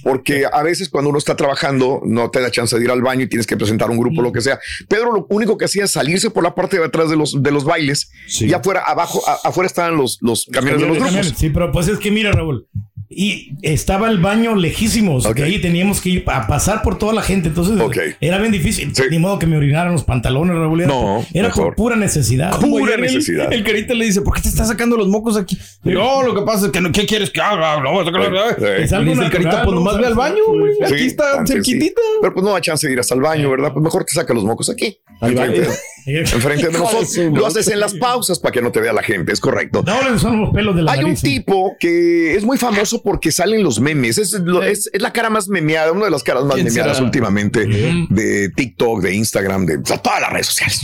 porque 0.04 0.46
a 0.51 0.63
veces 0.63 0.89
cuando 0.89 1.10
uno 1.10 1.18
está 1.18 1.36
trabajando 1.36 2.01
no 2.06 2.30
te 2.30 2.42
da 2.42 2.51
chance 2.51 2.78
de 2.78 2.84
ir 2.84 2.92
al 2.92 3.01
baño 3.01 3.24
y 3.24 3.28
tienes 3.28 3.48
que 3.48 3.58
presentar 3.58 3.89
un 3.89 3.98
grupo, 3.98 4.22
lo 4.22 4.32
que 4.32 4.42
sea. 4.42 4.60
Pedro 4.88 5.13
lo 5.13 5.25
único 5.30 5.58
que 5.58 5.66
hacía 5.66 5.86
es 5.86 5.92
salirse 5.92 6.30
por 6.30 6.44
la 6.44 6.56
parte 6.56 6.78
de 6.78 6.86
atrás 6.86 7.10
de 7.10 7.16
los, 7.16 7.42
de 7.42 7.51
los 7.51 7.63
bailes 7.63 8.12
y 8.39 8.54
afuera, 8.54 8.84
abajo, 8.86 9.22
afuera 9.44 9.68
estaban 9.68 9.98
los, 9.98 10.20
los 10.22 10.46
camiones 10.51 10.82
de 10.82 10.88
los 10.88 10.98
grupos. 10.98 11.34
Sí, 11.38 11.50
pero 11.50 11.72
pues 11.72 11.88
es 11.88 12.00
que 12.00 12.12
mira, 12.12 12.32
Raúl, 12.32 12.68
y 13.12 13.54
estaba 13.63 14.08
el 14.10 14.20
baño 14.20 14.56
lejísimos. 14.56 15.28
Que 15.34 15.44
ahí 15.44 15.60
teníamos 15.60 16.00
que 16.00 16.10
ir 16.10 16.24
a 16.28 16.46
pasar 16.46 16.84
por 16.84 17.00
toda 17.00 17.12
la 17.12 17.24
gente. 17.24 17.48
Entonces 17.48 17.75
era 18.22 18.38
bien 18.38 18.51
difícil. 18.51 18.94
Ni 19.10 19.18
modo 19.18 19.39
que 19.39 19.48
me 19.48 19.58
orinaran 19.58 19.92
los 19.92 20.04
pantalones, 20.04 20.56
Raúl. 20.56 20.86
No, 20.86 21.25
era 21.34 21.50
por 21.50 21.75
pura 21.75 21.96
necesidad. 21.96 22.60
Pura 22.60 22.98
necesidad. 22.98 23.51
El, 23.51 23.63
carita 23.63 23.96
le 23.96 24.06
dice, 24.06 24.22
¿por 24.22 24.36
qué 24.36 24.42
te 24.42 24.50
estás 24.50 24.68
sacando 24.68 24.96
los 24.96 25.08
mocos 25.08 25.38
aquí? 25.38 25.58
No, 25.84 26.22
lo 26.22 26.36
que 26.36 26.42
pasa 26.44 26.68
es 26.68 26.72
que 26.72 26.82
no, 26.82 26.92
¿qué 26.92 27.06
quieres 27.06 27.32
que 27.32 27.42
haga? 27.42 27.82
No, 27.82 28.01
es 28.01 28.94
algo 28.94 29.12
el 29.12 29.30
carita, 29.32 29.63
pues 29.63 29.75
nomás 29.75 29.98
ve 29.98 30.06
al 30.06 30.16
baño, 30.16 30.44
Aquí 30.86 31.08
está 31.08 31.46
cerquitita. 31.46 32.01
Pero 32.22 32.34
pues 32.34 32.44
no 32.44 32.51
da 32.51 32.62
chance 32.62 32.86
de 32.86 32.94
ir 32.94 33.00
hasta 33.00 33.16
el 33.16 33.22
baño, 33.22 33.50
¿verdad? 33.50 33.74
Pues 33.74 33.84
mejor 33.84 34.06
te 34.06 34.13
saca 34.13 34.34
los 34.34 34.44
mocos 34.44 34.70
aquí. 34.70 35.00
Al 35.20 35.34
baño. 35.34 35.63
Enfrente 36.20 36.68
de 36.68 36.78
nosotros. 36.78 37.18
Lo 37.34 37.46
haces 37.46 37.68
en 37.68 37.80
las 37.80 37.94
pausas 37.94 38.39
para 38.39 38.51
que 38.51 38.62
no 38.62 38.72
te 38.72 38.80
vea 38.80 38.94
la 38.94 39.04
gente, 39.04 39.32
es 39.32 39.39
correcto. 39.39 39.84
No, 39.86 40.20
son 40.20 40.42
los 40.42 40.50
pelos 40.51 40.75
de 40.75 40.84
la 40.84 40.92
Hay 40.92 41.04
un 41.04 41.16
tipo 41.16 41.75
que 41.80 42.36
es 42.36 42.44
muy 42.44 42.58
famoso 42.58 43.01
porque 43.01 43.32
salen 43.32 43.63
los 43.63 43.80
memes. 43.80 44.18
Es, 44.18 44.34
es, 44.34 44.89
la 44.94 45.13
cara 45.13 45.30
más 45.30 45.48
memeada, 45.48 45.92
una 45.92 46.06
de 46.06 46.12
las 46.12 46.24
caras 46.24 46.44
más 46.44 46.58
memeadas 46.58 47.00
últimamente 47.00 47.66
de 48.10 48.50
TikTok, 48.50 49.01
de 49.01 49.13
Instagram, 49.16 49.66
de 49.66 49.78
todas 49.80 50.22
las 50.22 50.32
redes 50.32 50.48
sociales. 50.48 50.80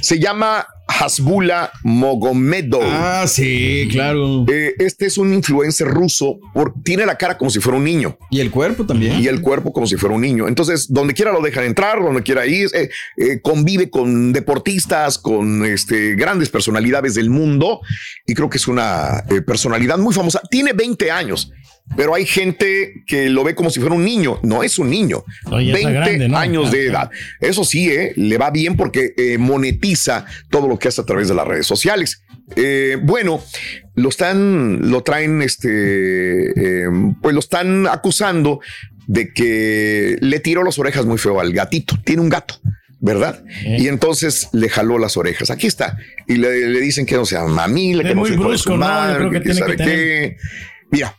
Se 0.00 0.18
llama 0.18 0.66
Hasbula 0.90 1.70
Mogomedo. 1.82 2.80
Ah, 2.82 3.24
sí, 3.26 3.88
claro. 3.90 4.44
Eh, 4.52 4.74
este 4.78 5.06
es 5.06 5.18
un 5.18 5.32
influencer 5.32 5.86
ruso. 5.86 6.38
tiene 6.82 7.06
la 7.06 7.16
cara 7.16 7.38
como 7.38 7.50
si 7.50 7.60
fuera 7.60 7.78
un 7.78 7.84
niño. 7.84 8.18
Y 8.30 8.40
el 8.40 8.50
cuerpo 8.50 8.84
también. 8.84 9.20
Y 9.20 9.28
el 9.28 9.40
cuerpo 9.40 9.72
como 9.72 9.86
si 9.86 9.96
fuera 9.96 10.14
un 10.14 10.22
niño. 10.22 10.48
Entonces, 10.48 10.92
donde 10.92 11.14
quiera 11.14 11.32
lo 11.32 11.40
dejan 11.40 11.64
entrar, 11.64 12.02
donde 12.02 12.22
quiera 12.22 12.46
ir. 12.46 12.68
Eh, 12.74 12.90
eh, 13.16 13.40
convive 13.40 13.88
con 13.90 14.32
deportistas, 14.32 15.18
con 15.18 15.64
este, 15.64 16.14
grandes 16.16 16.48
personalidades 16.48 17.14
del 17.14 17.30
mundo. 17.30 17.80
Y 18.26 18.34
creo 18.34 18.50
que 18.50 18.58
es 18.58 18.68
una 18.68 19.24
personalidad 19.46 19.98
muy 19.98 20.14
famosa. 20.14 20.40
Tiene 20.50 20.72
20 20.72 21.10
años 21.10 21.50
pero 21.96 22.14
hay 22.14 22.24
gente 22.24 23.02
que 23.06 23.28
lo 23.28 23.44
ve 23.44 23.54
como 23.54 23.70
si 23.70 23.80
fuera 23.80 23.94
un 23.94 24.04
niño. 24.04 24.38
No 24.42 24.62
es 24.62 24.78
un 24.78 24.90
niño. 24.90 25.24
20 25.50 26.34
años 26.34 26.70
de 26.70 26.86
edad. 26.86 27.10
Eso 27.40 27.64
sí, 27.64 27.90
eh, 27.90 28.12
le 28.16 28.38
va 28.38 28.50
bien 28.50 28.76
porque 28.76 29.12
eh, 29.16 29.38
monetiza 29.38 30.24
todo 30.50 30.68
lo 30.68 30.78
que 30.78 30.88
hace 30.88 31.00
a 31.00 31.04
través 31.04 31.28
de 31.28 31.34
las 31.34 31.46
redes 31.46 31.66
sociales. 31.66 32.22
Eh, 32.56 32.96
bueno, 33.02 33.42
lo 33.94 34.08
están, 34.08 34.90
lo 34.90 35.02
traen, 35.02 35.42
este, 35.42 36.86
pues 37.20 37.34
lo 37.34 37.40
están 37.40 37.86
acusando 37.86 38.60
de 39.06 39.32
que 39.32 40.16
le 40.20 40.40
tiró 40.40 40.62
las 40.62 40.78
orejas 40.78 41.06
muy 41.06 41.18
feo 41.18 41.40
al 41.40 41.52
gatito. 41.52 41.96
Tiene 42.04 42.22
un 42.22 42.28
gato. 42.28 42.60
¿verdad? 43.02 43.42
Y 43.64 43.88
entonces 43.88 44.50
le 44.52 44.68
jaló 44.68 44.98
las 44.98 45.16
orejas. 45.16 45.48
Aquí 45.48 45.66
está. 45.66 45.96
Y 46.28 46.34
le, 46.34 46.68
dicen 46.80 47.06
que 47.06 47.16
no 47.16 47.24
sea 47.24 47.44
mamila, 47.44 48.04
que 48.04 48.14
no 48.14 48.26
se 48.26 48.34
puede 48.34 48.58
sumar, 48.58 49.30
que, 49.42 49.54
sabe 49.54 49.78
qué. 49.78 50.36
Mira, 50.90 51.16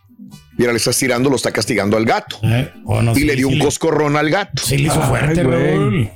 Mira, 0.62 0.74
le 0.74 0.78
está 0.78 0.92
tirando, 0.92 1.28
lo 1.28 1.38
está 1.38 1.52
castigando 1.52 1.98
al 1.98 2.06
gato. 2.06 2.38
Eh, 2.44 2.72
y 3.16 3.22
le 3.22 3.36
dio 3.36 3.48
un 3.48 3.58
coscorrón 3.58 4.16
al 4.16 4.30
gato. 4.30 4.62
Sí, 4.64 4.78
le 4.78 4.90
hizo 4.90 5.02
fuerte, 5.02 5.44
güey. 5.44 6.12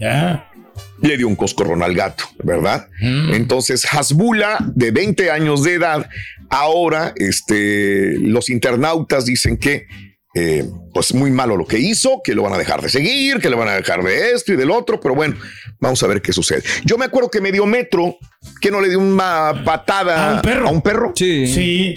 Le 1.02 1.18
dio 1.18 1.28
un 1.28 1.36
coscorrón 1.36 1.82
al 1.82 1.96
gato, 1.96 2.26
¿verdad? 2.44 2.88
Mm. 3.02 3.34
Entonces, 3.34 3.92
Hasbula, 3.92 4.60
de 4.76 4.92
20 4.92 5.32
años 5.32 5.64
de 5.64 5.74
edad, 5.74 6.08
ahora 6.52 7.12
este, 7.16 8.20
los 8.20 8.52
internautas 8.52 9.26
dicen 9.26 9.58
que 9.58 9.88
eh, 10.36 10.64
pues 10.94 11.12
muy 11.16 11.32
malo 11.32 11.58
lo 11.58 11.66
que 11.66 11.80
hizo, 11.80 12.22
que 12.24 12.36
lo 12.36 12.44
van 12.44 12.54
a 12.54 12.60
dejar 12.60 12.84
de 12.84 12.90
seguir, 12.90 13.40
que 13.40 13.50
le 13.50 13.56
van 13.56 13.70
a 13.70 13.74
dejar 13.74 14.04
de 14.04 14.32
esto 14.34 14.54
y 14.54 14.58
del 14.58 14.70
otro, 14.70 15.00
pero 15.00 15.16
bueno, 15.16 15.38
vamos 15.80 16.04
a 16.04 16.08
ver 16.08 16.22
qué 16.22 16.32
sucede. 16.34 16.62
Yo 16.84 17.00
me 17.00 17.06
acuerdo 17.06 17.32
que 17.32 17.42
medio 17.42 17.66
metro, 17.66 18.20
que 18.62 18.70
no 18.70 18.80
le 18.80 18.90
dio 18.90 19.00
una 19.00 19.64
patada 19.66 20.34
a 20.34 20.36
un 20.36 20.42
perro. 20.44 20.68
A 20.68 20.72
un 20.72 20.82
perro. 20.84 21.14
Sí. 21.16 21.48
Sí. 21.48 21.96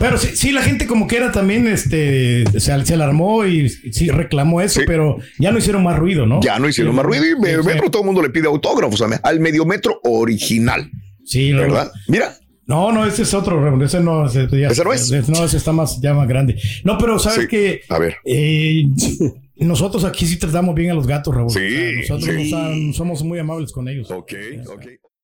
Pero 0.00 0.16
sí, 0.16 0.34
sí, 0.34 0.50
la 0.50 0.62
gente 0.62 0.86
como 0.86 1.06
que 1.06 1.18
era 1.18 1.30
también, 1.30 1.68
este, 1.68 2.44
se, 2.58 2.84
se 2.86 2.94
alarmó 2.94 3.44
y 3.44 3.68
sí 3.68 4.08
reclamó 4.08 4.62
eso, 4.62 4.80
pero 4.86 5.18
ya 5.38 5.52
no 5.52 5.58
hicieron 5.58 5.84
más 5.84 5.98
ruido, 5.98 6.24
¿no? 6.24 6.40
Ya 6.40 6.58
no 6.58 6.70
hicieron 6.70 6.94
más 6.94 7.04
ruido 7.04 7.26
y 7.26 7.38
Metro 7.38 7.90
todo 7.90 8.00
el 8.00 8.06
mundo 8.06 8.22
le 8.22 8.30
pide 8.30 8.46
autógrafos 8.46 9.02
al 9.22 9.40
Mediometro 9.40 10.00
original. 10.04 10.90
Sí, 11.22 11.52
¿verdad? 11.52 11.92
Mira. 12.08 12.34
No, 12.64 12.92
no, 12.92 13.04
ese 13.04 13.22
es 13.22 13.34
otro, 13.34 13.84
ese 13.84 14.00
no, 14.00 14.26
ese, 14.26 14.46
no 14.48 14.92
es. 14.92 15.28
No, 15.28 15.44
ese 15.44 15.56
está 15.58 15.72
más, 15.72 16.00
ya 16.00 16.14
más 16.14 16.26
grande. 16.26 16.56
No, 16.82 16.96
pero 16.96 17.18
sabes 17.18 17.46
que. 17.46 17.82
A 17.90 17.98
ver. 17.98 18.16
Eh, 18.24 18.84
nosotros 19.56 20.04
aquí 20.04 20.26
sí 20.26 20.38
tratamos 20.38 20.74
bien 20.74 20.92
a 20.92 20.94
los 20.94 21.06
gatos, 21.06 21.34
Raúl. 21.34 21.50
Sí. 21.50 22.08
nosotros 22.08 22.96
somos 22.96 23.22
muy 23.22 23.38
amables 23.38 23.70
con 23.70 23.86
ellos. 23.86 24.10
Ok, 24.10 24.32
ok. 24.66 24.86